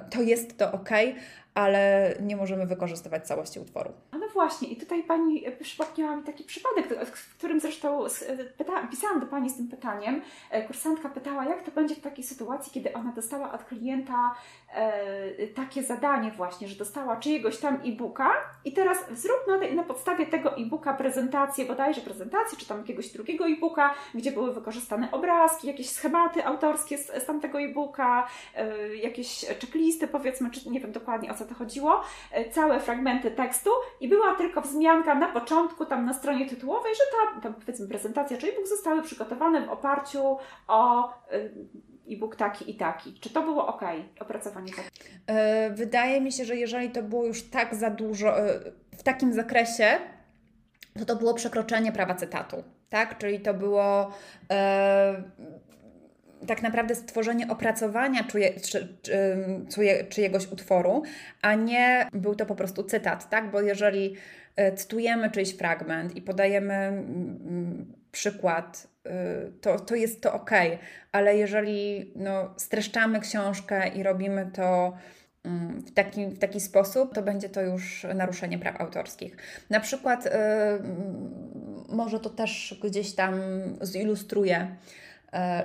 [0.09, 0.89] to jest to ok,
[1.53, 3.93] ale nie możemy wykorzystywać całości utworu.
[4.28, 8.05] No właśnie, i tutaj Pani przypomniała mi taki przypadek, w którym zresztą
[8.57, 10.21] pyta, pisałam do Pani z tym pytaniem.
[10.51, 14.36] E, kursantka pytała, jak to będzie w takiej sytuacji, kiedy ona dostała od klienta
[14.73, 18.32] e, takie zadanie właśnie, że dostała czyjegoś tam e-booka
[18.65, 23.47] i teraz zrób na, na podstawie tego e-booka prezentację, bodajże prezentację, czy tam jakiegoś drugiego
[23.47, 30.07] e-booka, gdzie były wykorzystane obrazki, jakieś schematy autorskie z, z tamtego e-booka, e, jakieś checklisty
[30.07, 32.01] powiedzmy, czy nie wiem dokładnie o co to chodziło,
[32.32, 33.69] e, całe fragmenty tekstu
[34.01, 38.47] i była tylko wzmianka na początku, tam na stronie tytułowej, że ta, powiedzmy prezentacja czy
[38.47, 40.38] e-book zostały przygotowane w oparciu
[40.68, 41.13] o e,
[42.09, 43.20] e-book taki i taki.
[43.20, 43.82] Czy to było ok,
[44.20, 44.89] opracowanie takie?
[45.76, 48.34] Wydaje mi się, że jeżeli to było już tak za dużo,
[48.97, 49.99] w takim zakresie,
[50.99, 53.18] to to było przekroczenie prawa cytatu, tak?
[53.18, 54.11] Czyli to było
[56.47, 61.03] tak naprawdę stworzenie opracowania czuje, czy, czy, czyjegoś utworu,
[61.41, 63.51] a nie był to po prostu cytat, tak?
[63.51, 64.15] Bo jeżeli
[64.55, 69.11] e, cytujemy czyjś fragment i podajemy mm, przykład, e,
[69.61, 70.51] to, to jest to ok,
[71.11, 74.93] ale jeżeli no, streszczamy książkę i robimy to
[75.43, 79.38] mm, w taki, w taki sposób, to będzie to już naruszenie praw autorskich.
[79.69, 80.31] Na przykład, yy,
[81.95, 83.33] może to też gdzieś tam
[83.81, 84.75] zilustruje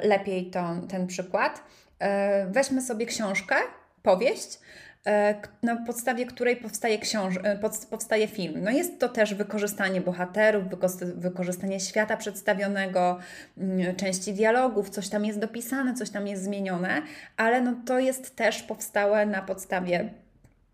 [0.03, 1.63] lepiej to, ten przykład.
[2.03, 3.55] E, weźmy sobie książkę,
[4.03, 4.59] powieść,
[5.07, 7.35] e, na podstawie której powstaje, książ
[7.91, 8.65] powstaje film.
[8.65, 10.65] No jest to też wykorzystanie bohaterów,
[11.15, 13.19] wykorzystanie świata przedstawionego,
[13.59, 17.03] mm, części dialogów, coś tam jest dopisane, coś tam jest zmienione,
[17.37, 20.11] ale no to jest też powstałe na podstawie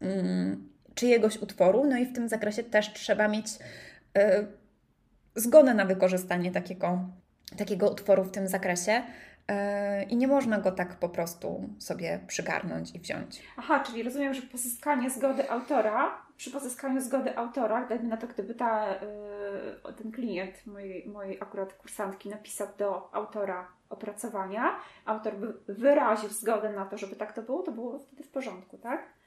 [0.01, 3.47] mm, czyjegoś utworu, no i w tym zakresie też trzeba mieć
[5.35, 7.09] zgodę na wykorzystanie takiego
[7.57, 9.03] takiego utworu w tym zakresie.
[9.49, 13.43] E, I nie można go tak po prostu sobie przygarnąć i wziąć.
[13.57, 18.55] Aha, czyli rozumiem, że pozyskanie zgody autora, przy pozyskaniu zgody autora, dajmy na to, gdyby
[18.55, 18.95] ta,
[19.85, 26.73] yy, ten klient mojej, mojej akurat kursantki napisał do autora opracowania, autor by wyraził zgodę
[26.73, 29.18] na to, żeby tak to było, to było wtedy w porządku, tak?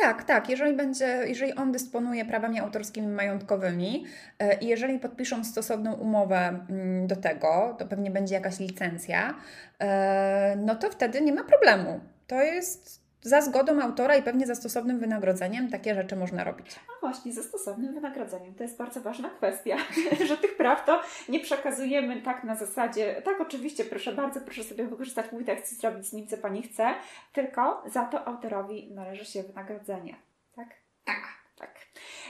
[0.00, 0.48] Tak, tak.
[0.48, 4.04] Jeżeli, będzie, jeżeli on dysponuje prawami autorskimi majątkowymi
[4.38, 9.34] e, i jeżeli podpiszą stosowną umowę mm, do tego, to pewnie będzie jakaś licencja,
[9.80, 12.00] e, no to wtedy nie ma problemu.
[12.26, 16.76] To jest za zgodą autora i pewnie za stosownym wynagrodzeniem takie rzeczy można robić.
[16.76, 18.54] A właśnie, za stosownym wynagrodzeniem.
[18.54, 19.76] To jest bardzo ważna kwestia,
[20.28, 24.86] że tych praw to nie przekazujemy tak na zasadzie, tak oczywiście, proszę bardzo, proszę sobie
[24.86, 26.94] wykorzystać mój tekst i zrobić z nim, co Pani chce,
[27.32, 30.16] tylko za to autorowi należy się wynagrodzenie.
[30.56, 30.68] Tak?
[31.04, 31.16] Tak.
[31.58, 31.74] Tak.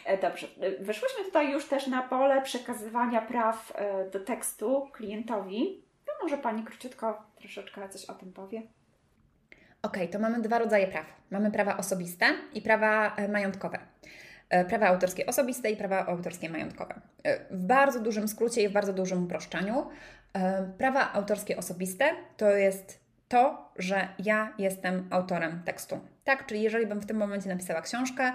[0.04, 0.46] E, dobrze.
[0.60, 5.82] E, Wyszłyśmy tutaj już też na pole przekazywania praw e, do tekstu klientowi.
[6.06, 8.62] No może Pani króciutko troszeczkę coś o tym powie.
[9.86, 11.06] Ok, to mamy dwa rodzaje praw.
[11.30, 13.78] Mamy prawa osobiste i prawa e, majątkowe.
[14.50, 17.00] E, prawa autorskie osobiste i prawa autorskie majątkowe.
[17.22, 19.86] E, w bardzo dużym skrócie i w bardzo dużym uproszczeniu,
[20.78, 26.00] prawa autorskie osobiste to jest to, że ja jestem autorem tekstu.
[26.24, 28.32] Tak, czyli jeżeli bym w tym momencie napisała książkę,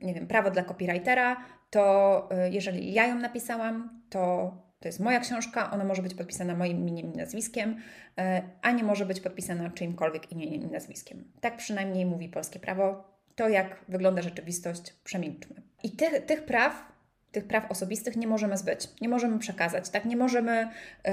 [0.00, 1.36] nie wiem, prawo dla copywritera,
[1.70, 6.78] to jeżeli ja ją napisałam, to to jest moja książka, ona może być podpisana moim
[6.78, 7.76] imieniem i nazwiskiem,
[8.18, 11.24] e, a nie może być podpisana czyimkolwiek imieniem i nazwiskiem.
[11.40, 13.04] Tak przynajmniej mówi polskie prawo.
[13.36, 15.62] To, jak wygląda rzeczywistość, przemilczmy.
[15.82, 16.92] I tych, tych praw,
[17.32, 20.04] tych praw osobistych nie możemy zbyć, nie możemy przekazać, tak?
[20.04, 20.68] Nie możemy,
[21.04, 21.12] yy,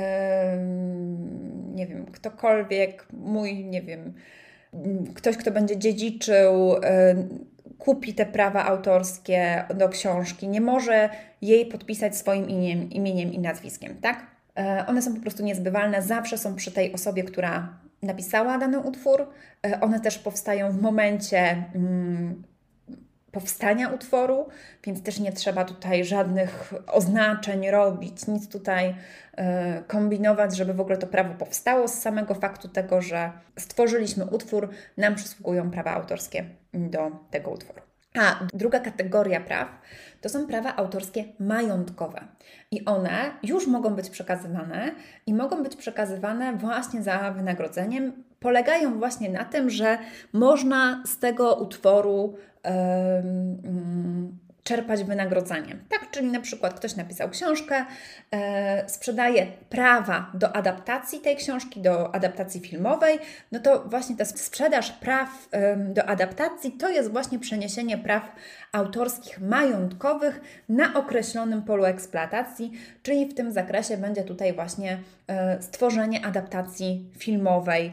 [1.73, 4.13] nie wiem, ktokolwiek, mój, nie wiem,
[5.15, 11.09] ktoś, kto będzie dziedziczył, yy, kupi te prawa autorskie do książki, nie może
[11.41, 14.25] jej podpisać swoim imieniem, imieniem i nazwiskiem, tak?
[14.57, 19.27] E, one są po prostu niezbywalne, zawsze są przy tej osobie, która napisała dany utwór.
[19.65, 22.43] E, one też powstają w momencie mm,
[23.35, 24.47] powstania utworu,
[24.83, 29.43] więc też nie trzeba tutaj żadnych oznaczeń robić, nic tutaj y,
[29.87, 31.87] kombinować, żeby w ogóle to prawo powstało.
[31.87, 37.81] Z samego faktu tego, że stworzyliśmy utwór, nam przysługują prawa autorskie do tego utworu.
[38.19, 39.67] A druga kategoria praw
[40.21, 42.27] to są prawa autorskie majątkowe.
[42.71, 44.91] I one już mogą być przekazywane
[45.27, 48.23] i mogą być przekazywane właśnie za wynagrodzeniem.
[48.39, 49.97] Polegają właśnie na tym, że
[50.33, 52.37] można z tego utworu
[54.65, 55.77] czerpać wynagrodzenie.
[55.89, 57.85] Tak, czyli na przykład ktoś napisał książkę,
[58.31, 63.19] e, sprzedaje prawa do adaptacji tej książki, do adaptacji filmowej,
[63.51, 68.35] no to właśnie ta sprzedaż praw do adaptacji to jest właśnie przeniesienie praw
[68.71, 72.71] autorskich majątkowych na określonym polu eksploatacji,
[73.03, 77.91] czyli w tym zakresie będzie tutaj właśnie e, stworzenie adaptacji filmowej,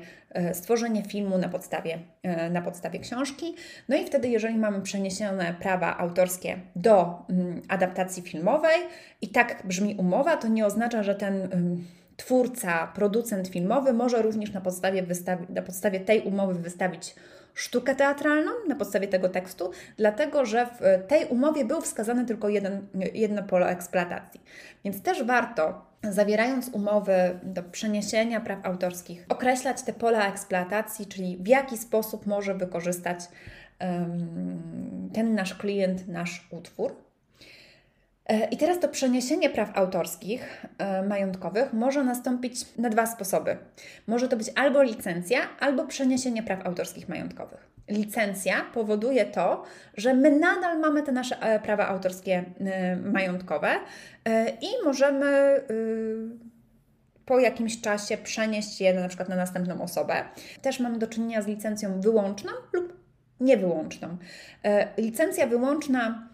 [0.55, 3.55] stworzenie filmu na podstawie, e, na podstawie książki.
[3.89, 8.80] No i wtedy, jeżeli mamy przeniesione prawa autorskie do mm, adaptacji filmowej
[9.20, 11.49] i tak brzmi umowa, to nie oznacza, że ten
[12.16, 15.05] twórca, producent filmowy może również na podstawie,
[15.49, 17.14] na podstawie tej umowy wystawić
[17.55, 22.86] sztukę teatralną na podstawie tego tekstu, dlatego że w tej umowie był wskazany tylko jeden,
[23.14, 24.40] jedno pole eksploatacji.
[24.84, 31.46] Więc też warto zawierając umowy do przeniesienia praw autorskich, określać te pola eksploatacji, czyli w
[31.46, 33.20] jaki sposób może wykorzystać
[35.12, 36.96] ten nasz klient nasz utwór.
[38.27, 43.57] E, I teraz to przeniesienie praw autorskich, e, majątkowych może nastąpić na dwa sposoby.
[44.07, 47.73] Może to być albo licencja, albo przeniesienie praw autorskich majątkowych.
[47.89, 49.64] Licencja powoduje to,
[49.97, 52.45] że my nadal mamy te nasze e, prawa autorskie
[53.12, 53.75] majątkowe
[54.61, 55.61] i możemy
[57.27, 60.25] po jakimś czasie przenieść je na przykład na następną osobę.
[60.62, 62.93] Też mamy do czynienia z licencją wyłączną lub
[63.41, 64.16] niewyłączną.
[64.99, 66.32] Licencja wyłączna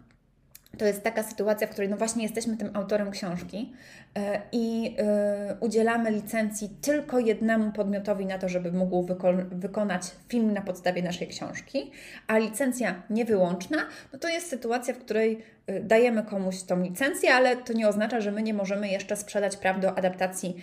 [0.78, 3.72] to jest taka sytuacja, w której no właśnie jesteśmy tym autorem książki
[4.16, 10.52] e, i e, udzielamy licencji tylko jednemu podmiotowi na to, żeby mógł wyko wykonać film
[10.52, 11.90] na podstawie naszej książki,
[12.26, 13.78] a licencja niewyłączna,
[14.12, 18.20] no to jest sytuacja, w której e, dajemy komuś tą licencję, ale to nie oznacza,
[18.20, 20.56] że my nie możemy jeszcze sprzedać praw do adaptacji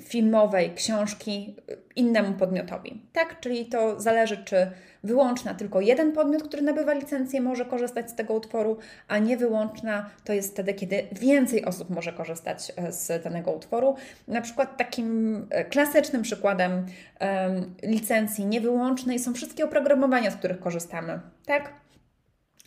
[0.00, 1.56] filmowej książki
[1.96, 3.02] innemu podmiotowi.
[3.12, 4.70] Tak, czyli to zależy, czy
[5.04, 8.78] wyłączna tylko jeden podmiot, który nabywa licencję, może korzystać z tego utworu,
[9.08, 13.96] a niewyłączna to jest wtedy, kiedy więcej osób może korzystać e, z danego utworu.
[14.28, 21.20] Na przykład takim e, klasycznym przykładem um, licencji niewyłącznej są wszystkie oprogramowania, z których korzystamy.
[21.46, 21.72] Tak?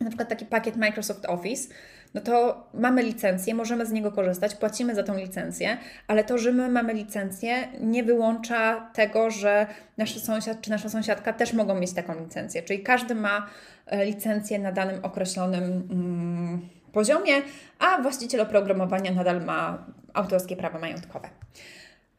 [0.02, 1.74] Na przykład taki pakiet Microsoft Office
[2.14, 6.52] no to mamy licencję, możemy z niego korzystać, płacimy za tą licencję, ale to, że
[6.52, 11.94] my mamy licencję, nie wyłącza tego, że nasz sąsiad czy nasza sąsiadka też mogą mieć
[11.94, 12.64] taką licencję.
[12.64, 13.48] Czyli każdy ma
[13.86, 17.34] e, licencję na danym określonym mm, poziomie,
[17.80, 21.30] a właściciel oprogramowania nadal ma autorskie prawa majątkowe.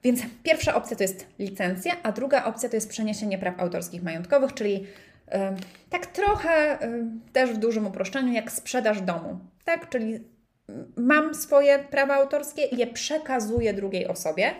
[0.03, 4.55] Więc pierwsza opcja to jest licencja, a druga opcja to jest przeniesienie praw autorskich majątkowych,
[4.55, 4.87] czyli
[5.91, 6.79] tak trochę
[7.33, 9.39] też w dużym uproszczeniu, jak sprzedaż domu.
[9.65, 10.21] Tak, czyli
[10.97, 14.51] mam swoje prawa autorskie je przekazuję drugiej osobie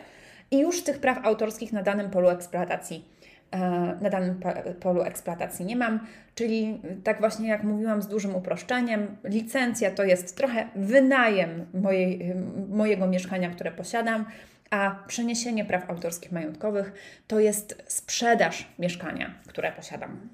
[0.51, 3.09] i już tych praw autorskich na danym polu eksploatacji
[3.51, 3.59] e,
[4.01, 4.41] na danym
[4.81, 10.37] polu eksploatacji nie mam, czyli tak właśnie jak mówiłam z dużym uproszczeniem, licencja to jest
[10.37, 12.35] trochę wynajem mojej,
[12.69, 14.25] mojego mieszkania, które posiadam,
[14.71, 16.93] a przeniesienie praw autorskich majątkowych
[17.27, 20.29] to jest sprzedaż mieszkania, które posiadam.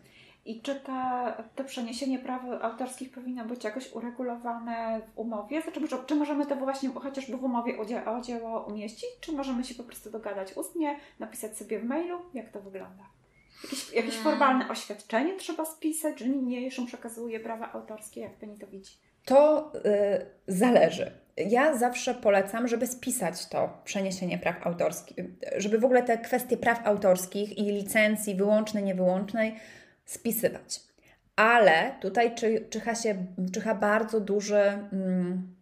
[0.50, 5.62] I czy ta, to przeniesienie praw autorskich powinno być jakoś uregulowane w umowie?
[5.62, 9.64] Znaczy, czy możemy to właśnie chociażby w umowie o, dzieło, o dzieło umieścić, czy możemy
[9.64, 12.18] się po prostu dogadać ustnie, napisać sobie w mailu?
[12.34, 13.04] Jak to wygląda?
[13.64, 14.24] Jakieś, jakieś hmm.
[14.24, 18.92] formalne oświadczenie trzeba spisać, że niniejszym przekazuje prawa autorskie, jak Pani to widzi?
[19.24, 21.12] To y, zależy.
[21.36, 25.16] Ja zawsze polecam, żeby spisać to przeniesienie praw autorskich,
[25.56, 29.56] żeby w ogóle te kwestie praw autorskich i licencji wyłącznej, niewyłącznej
[30.10, 30.80] spisywać.
[31.36, 34.60] Ale tutaj czy, czyha się czyha bardzo duży
[34.92, 35.56] mm,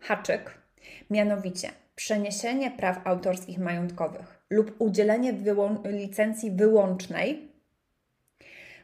[0.00, 0.58] haczyk,
[1.10, 7.48] mianowicie przeniesienie praw autorskich majątkowych lub udzielenie wyłą- licencji wyłącznej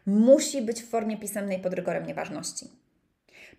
[0.07, 2.67] musi być w formie pisemnej pod rygorem nieważności.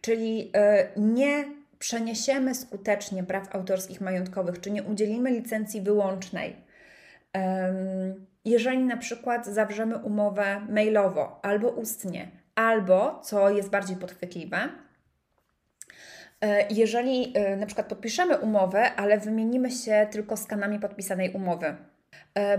[0.02, 0.52] Czyli yy,
[0.98, 1.46] nie
[1.80, 6.56] przeniesiemy skutecznie praw autorskich majątkowych, czy nie udzielimy licencji wyłącznej.
[7.36, 7.42] Yy,
[8.46, 14.70] jeżeli na przykład zawrzemy umowę mailowo albo ustnie, albo, co jest bardziej podchwytliwe,
[16.42, 21.76] e, jeżeli e, na przykład podpiszemy umowę, ale wymienimy się tylko skanami podpisanej umowy,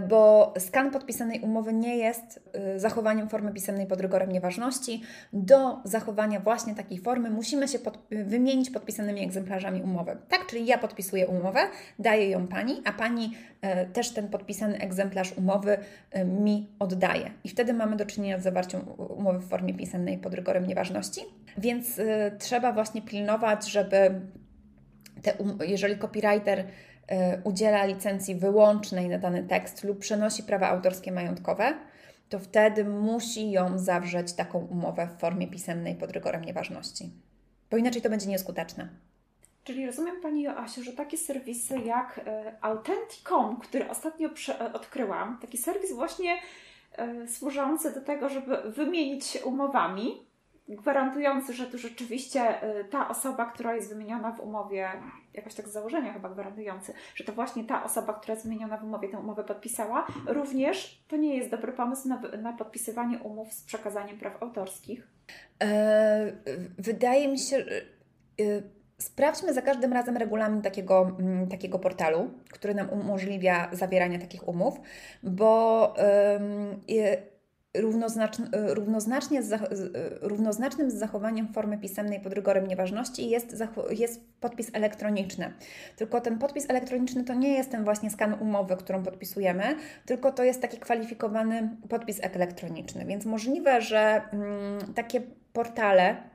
[0.09, 5.03] bo skan podpisanej umowy nie jest e, zachowaniem formy pisemnej pod rygorem nieważności.
[5.33, 10.17] Do zachowania właśnie takiej formy musimy się pod, wymienić podpisanymi egzemplarzami umowy.
[10.29, 11.61] Tak, czyli ja podpisuję umowę,
[11.99, 15.79] daję ją Pani, a Pani e, też ten podpisany egzemplarz umowy
[16.25, 17.31] mi oddaje.
[17.45, 21.21] I wtedy mamy do czynienia z zawarciem umowy w formie pisemnej pod rygorem nieważności.
[21.59, 22.01] Więc
[22.39, 24.21] trzeba właśnie pilnować, żeby
[25.23, 26.65] te, um, jeżeli copywriter E,
[27.45, 31.75] udziela licencji wyłącznej na dany tekst lub przenosi prawa autorskie majątkowe,
[32.29, 37.11] to wtedy musi ją zawrzeć taką umowę w formie pisemnej pod rygorem nieważności.
[37.71, 38.89] bo inaczej to będzie nieskuteczne.
[39.65, 45.59] Czyli rozumiem Pani Joasiu, że takie serwisy jak e, Authenticom, który ostatnio e, odkryłam, taki
[45.59, 46.39] serwis właśnie
[47.27, 50.27] służący do tego, żeby wymienić się umowami,
[50.77, 52.55] gwarantujący, że tu rzeczywiście
[52.91, 54.89] ta osoba, która jest wymieniona w umowie,
[55.35, 58.85] jakoś tak z założenia chyba gwarantujący, że to właśnie ta osoba, która jest wymieniona w
[58.85, 63.65] umowie, tę umowę podpisała, również to nie jest dobry pomysł na, na podpisywanie umów z
[63.65, 65.09] przekazaniem praw autorskich.
[66.79, 67.83] wydaje mi się, że
[69.03, 74.81] Sprawdźmy za każdym razem regulamin takiego, mm, takiego portalu, który nam umożliwia zawieranie takich umów,
[75.23, 75.95] bo
[77.75, 79.61] równoznaczn, równoznacznie z,
[80.21, 85.53] równoznacznym z zachowaniem formy pisemnej pod rygorem nieważności jest, jest podpis elektroniczny.
[85.97, 90.45] Tylko ten podpis elektroniczny to nie jest ten właśnie skan umowy, którą podpisujemy, tylko to
[90.45, 93.05] jest taki kwalifikowany podpis elektroniczny.
[93.05, 96.32] Więc możliwe, że mm, takie portale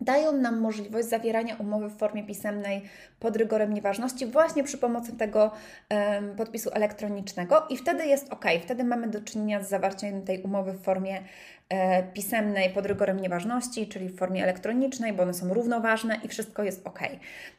[0.00, 2.82] dają nam możliwość zawierania umowy w formie pisemnej
[3.20, 5.50] pod rygorem nieważności właśnie przy pomocy tego
[5.90, 10.72] um, podpisu elektronicznego i wtedy jest ok, wtedy mamy do czynienia z zawarciem tej umowy
[10.72, 11.22] w formie
[11.68, 16.62] e, pisemnej pod rygorem nieważności, czyli w formie elektronicznej, bo one są równoważne i wszystko
[16.62, 17.00] jest ok.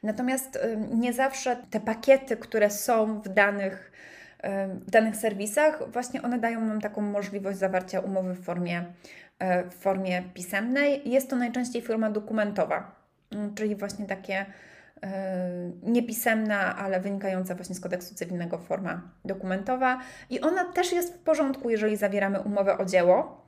[0.04, 0.60] Natomiast
[0.92, 3.92] nie zawsze te pakiety, które są w danych
[4.88, 8.86] w danych serwisach, właśnie one dają nam taką możliwość zawarcia umowy w formie
[9.40, 11.10] E, w formie pisemnej.
[11.10, 12.92] Jest to najczęściej forma dokumentowa,
[13.32, 14.46] mm, czyli właśnie takie
[15.04, 20.00] e, niepisemna, ale wynikająca właśnie z kodeksu cywilnego forma dokumentowa.
[20.30, 23.46] I ona też jest w porządku, jeżeli zawieramy umowę o dzieło.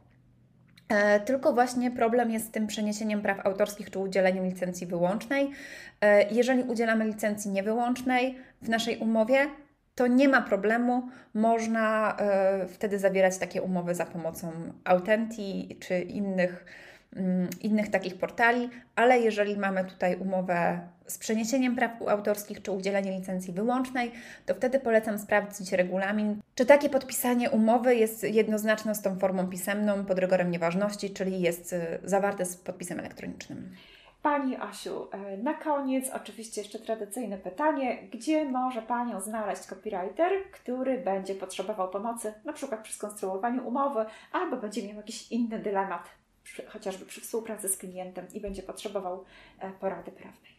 [0.89, 5.51] E, tylko właśnie problem jest z tym przeniesieniem praw autorskich czy udzieleniem licencji wyłącznej.
[6.31, 9.47] Jeżeli udzielamy licencji niewyłącznej w naszej umowie,
[9.95, 12.17] to nie ma problemu, można
[12.63, 14.51] y, wtedy zawierać takie umowy za pomocą
[14.83, 16.65] Autenti czy innych,
[17.17, 17.19] y,
[17.61, 23.53] innych takich portali, ale jeżeli mamy tutaj umowę z przeniesieniem praw autorskich czy udzielenie licencji
[23.53, 24.11] wyłącznej,
[24.45, 30.05] to wtedy polecam sprawdzić regulamin, czy takie podpisanie umowy jest jednoznaczne z tą formą pisemną
[30.05, 33.75] pod rygorem nieważności, czyli jest y, zawarte z podpisem elektronicznym.
[34.22, 37.97] Pani Asiu, e, na koniec oczywiście jeszcze tradycyjne pytanie.
[38.11, 44.57] Gdzie może Panią znaleźć copywriter, który będzie potrzebował pomocy, na przykład przy skonstruowaniu umowy, albo
[44.57, 46.09] będzie miał jakiś inny dylemat,
[46.43, 49.26] przy, chociażby przy współpracy z klientem i będzie potrzebował
[49.59, 50.51] e, porady prawnej?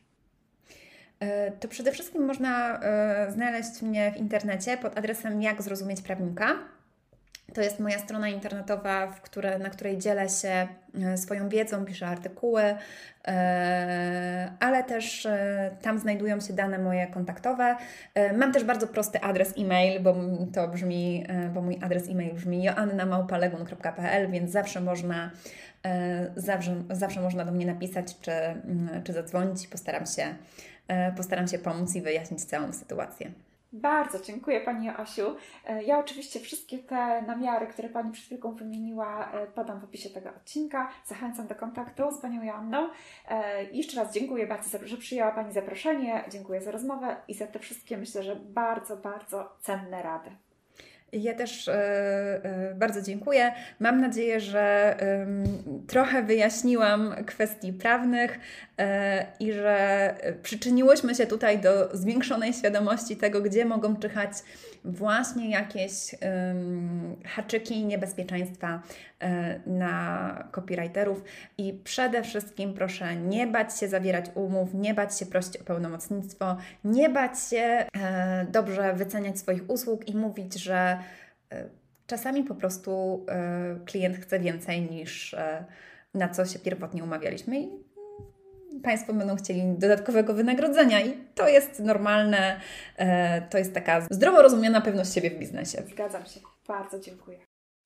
[1.21, 2.81] E, to przede wszystkim można
[3.29, 6.59] znaleźć mnie w internecie pod adresem jak zrozumieć prawnika.
[7.55, 10.69] To jest moja strona internetowa, w które, na której dzielę się
[11.05, 12.63] e, swoją wiedzą, piszę artykuły,
[13.27, 17.77] e, ale też e, tam znajdują się dane moje kontaktowe.
[18.37, 20.17] Mam też bardzo prosty adres e-mail, bo
[20.55, 25.31] to brzmi, bo mój adres e-mail brzmi joannamałpalegun.pl, więc zawsze można,
[26.37, 28.33] zawsze, zawsze można do mnie napisać czy,
[29.05, 30.35] czy zadzwonić postaram się,
[31.17, 33.31] postaram się pomóc i wyjaśnić całą sytuację.
[33.73, 35.37] Bardzo dziękuję Pani Asiu.
[35.67, 40.11] E, ja oczywiście wszystkie te namiary, które Pani przed chwilką wymieniła, e, podam w opisie
[40.11, 40.89] tego odcinka.
[41.07, 42.89] Zachęcam do kontaktu z Panią Joanną.
[43.29, 46.25] E, jeszcze raz dziękuję bardzo, że przyjęła Pani zaproszenie.
[46.29, 50.31] Dziękuję za rozmowę i za te wszystkie, myślę, że bardzo, bardzo cenne rady.
[51.13, 53.53] Ja też e, e, bardzo dziękuję.
[53.81, 54.97] Mam nadzieję, że
[55.87, 58.39] trochę wyjaśniłam kwestii prawnych
[58.79, 64.33] e, i że przyczyniłyśmy się tutaj do zwiększonej świadomości tego, gdzie mogą czyhać
[64.85, 66.15] właśnie jakieś
[67.27, 68.83] haczyki i niebezpieczeństwa
[69.67, 71.25] na copywriterów.
[71.59, 76.57] I przede wszystkim proszę nie bać się zawierać umów, nie bać się prosić o pełnomocnictwo,
[76.85, 77.87] nie bać się
[78.53, 80.99] dobrze wyceniać swoich usług i mówić, że
[81.53, 81.69] E,
[82.07, 83.25] czasami po prostu
[83.85, 85.37] klient chce więcej niż
[86.15, 87.69] na co się pierwotnie umawialiśmy i
[88.83, 92.61] Państwo będą chcieli dodatkowego wynagrodzenia i to jest normalne,
[93.51, 95.83] to jest taka zdrowo rozumiana pewność siebie w biznesie.
[95.91, 96.41] Zgadzam się.
[96.69, 97.39] Bardzo dziękuję.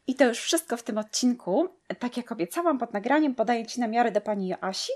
[0.06, 1.68] I to już wszystko w tym odcinku.
[1.98, 4.92] Tak jak obiecałam pod nagraniem, podaję Ci namiary do Pani Joasi,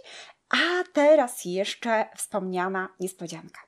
[0.50, 3.60] a teraz jeszcze wspomniana niespodzianka.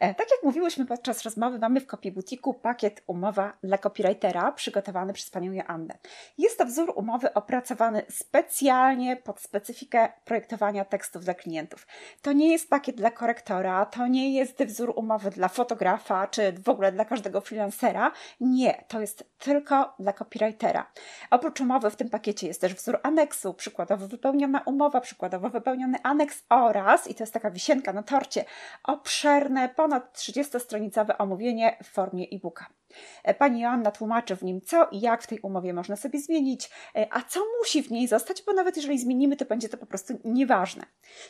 [0.00, 5.12] E, tak jak mówiłyśmy podczas rozmowy, mamy w Kopii Butiku pakiet umowa dla copywritera przygotowany
[5.12, 5.98] przez panią Joannę.
[6.38, 11.86] Jest to wzór umowy opracowany specjalnie pod specyfikę projektowania tekstów dla klientów.
[12.22, 16.68] To nie jest pakiet dla korektora, to nie jest wzór umowy dla fotografa, czy w
[16.68, 18.12] ogóle dla każdego freelancera.
[18.40, 20.86] Nie, to jest tylko dla copywritera.
[21.30, 26.44] Oprócz umowy w tym pakiecie jest też wzór aneksu, przykładowo wypełniona umowa, przykładowo wypełniony aneks
[26.48, 28.44] oraz, i to jest taka wisienka na torcie,
[28.84, 32.66] obszerne, ponad ponad 30-stronicowe omówienie w formie e-booka.
[33.24, 36.70] E, pani Joanna tłumaczy w nim, co i jak w tej umowie można sobie zmienić,
[36.96, 39.86] e, a co musi w niej zostać, bo nawet jeżeli zmienimy, to będzie to po
[39.86, 40.82] prostu nieważne.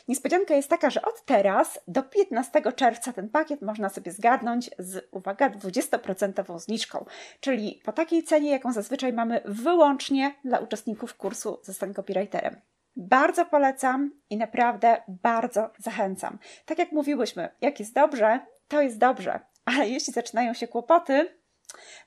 [0.07, 5.07] Niespodzianka jest taka, że od teraz do 15 czerwca ten pakiet można sobie zgarnąć z,
[5.11, 7.05] uwaga, 20% zniżką,
[7.39, 12.61] czyli po takiej cenie, jaką zazwyczaj mamy wyłącznie dla uczestników kursu Zostań copywriterem.
[12.95, 16.39] Bardzo polecam i naprawdę bardzo zachęcam.
[16.65, 21.41] Tak jak mówiłyśmy, jak jest dobrze, to jest dobrze, ale jeśli zaczynają się kłopoty,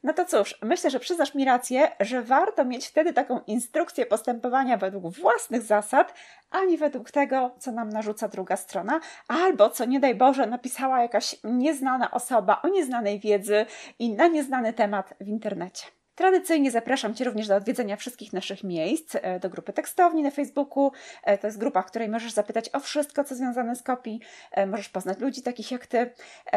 [0.02, 4.76] no to cóż, myślę, że przyznasz mi rację, że warto mieć wtedy taką instrukcję postępowania
[4.76, 6.14] według własnych zasad,
[6.50, 11.02] a nie według tego, co nam narzuca druga strona, albo co nie daj Boże napisała
[11.02, 13.66] jakaś nieznana osoba o nieznanej wiedzy
[13.98, 15.86] i na nieznany temat w internecie.
[16.14, 20.92] Tradycyjnie zapraszam Cię również do odwiedzenia wszystkich naszych miejsc, e, do grupy tekstowni na Facebooku.
[21.22, 24.20] E, to jest grupa, w której możesz zapytać o wszystko, co związane z kopii.
[24.52, 26.10] E, możesz poznać ludzi takich jak Ty.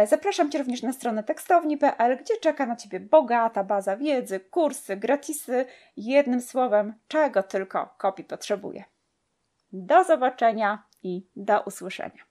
[0.06, 5.66] Zapraszam Cię również na stronę tekstowni.pl, gdzie czeka na Ciebie bogata baza wiedzy, kursy, gratisy,
[5.98, 8.84] jednym słowem, czego tylko kopii potrzebuje.
[9.74, 12.27] Do zobaczenia i do usłyszenia.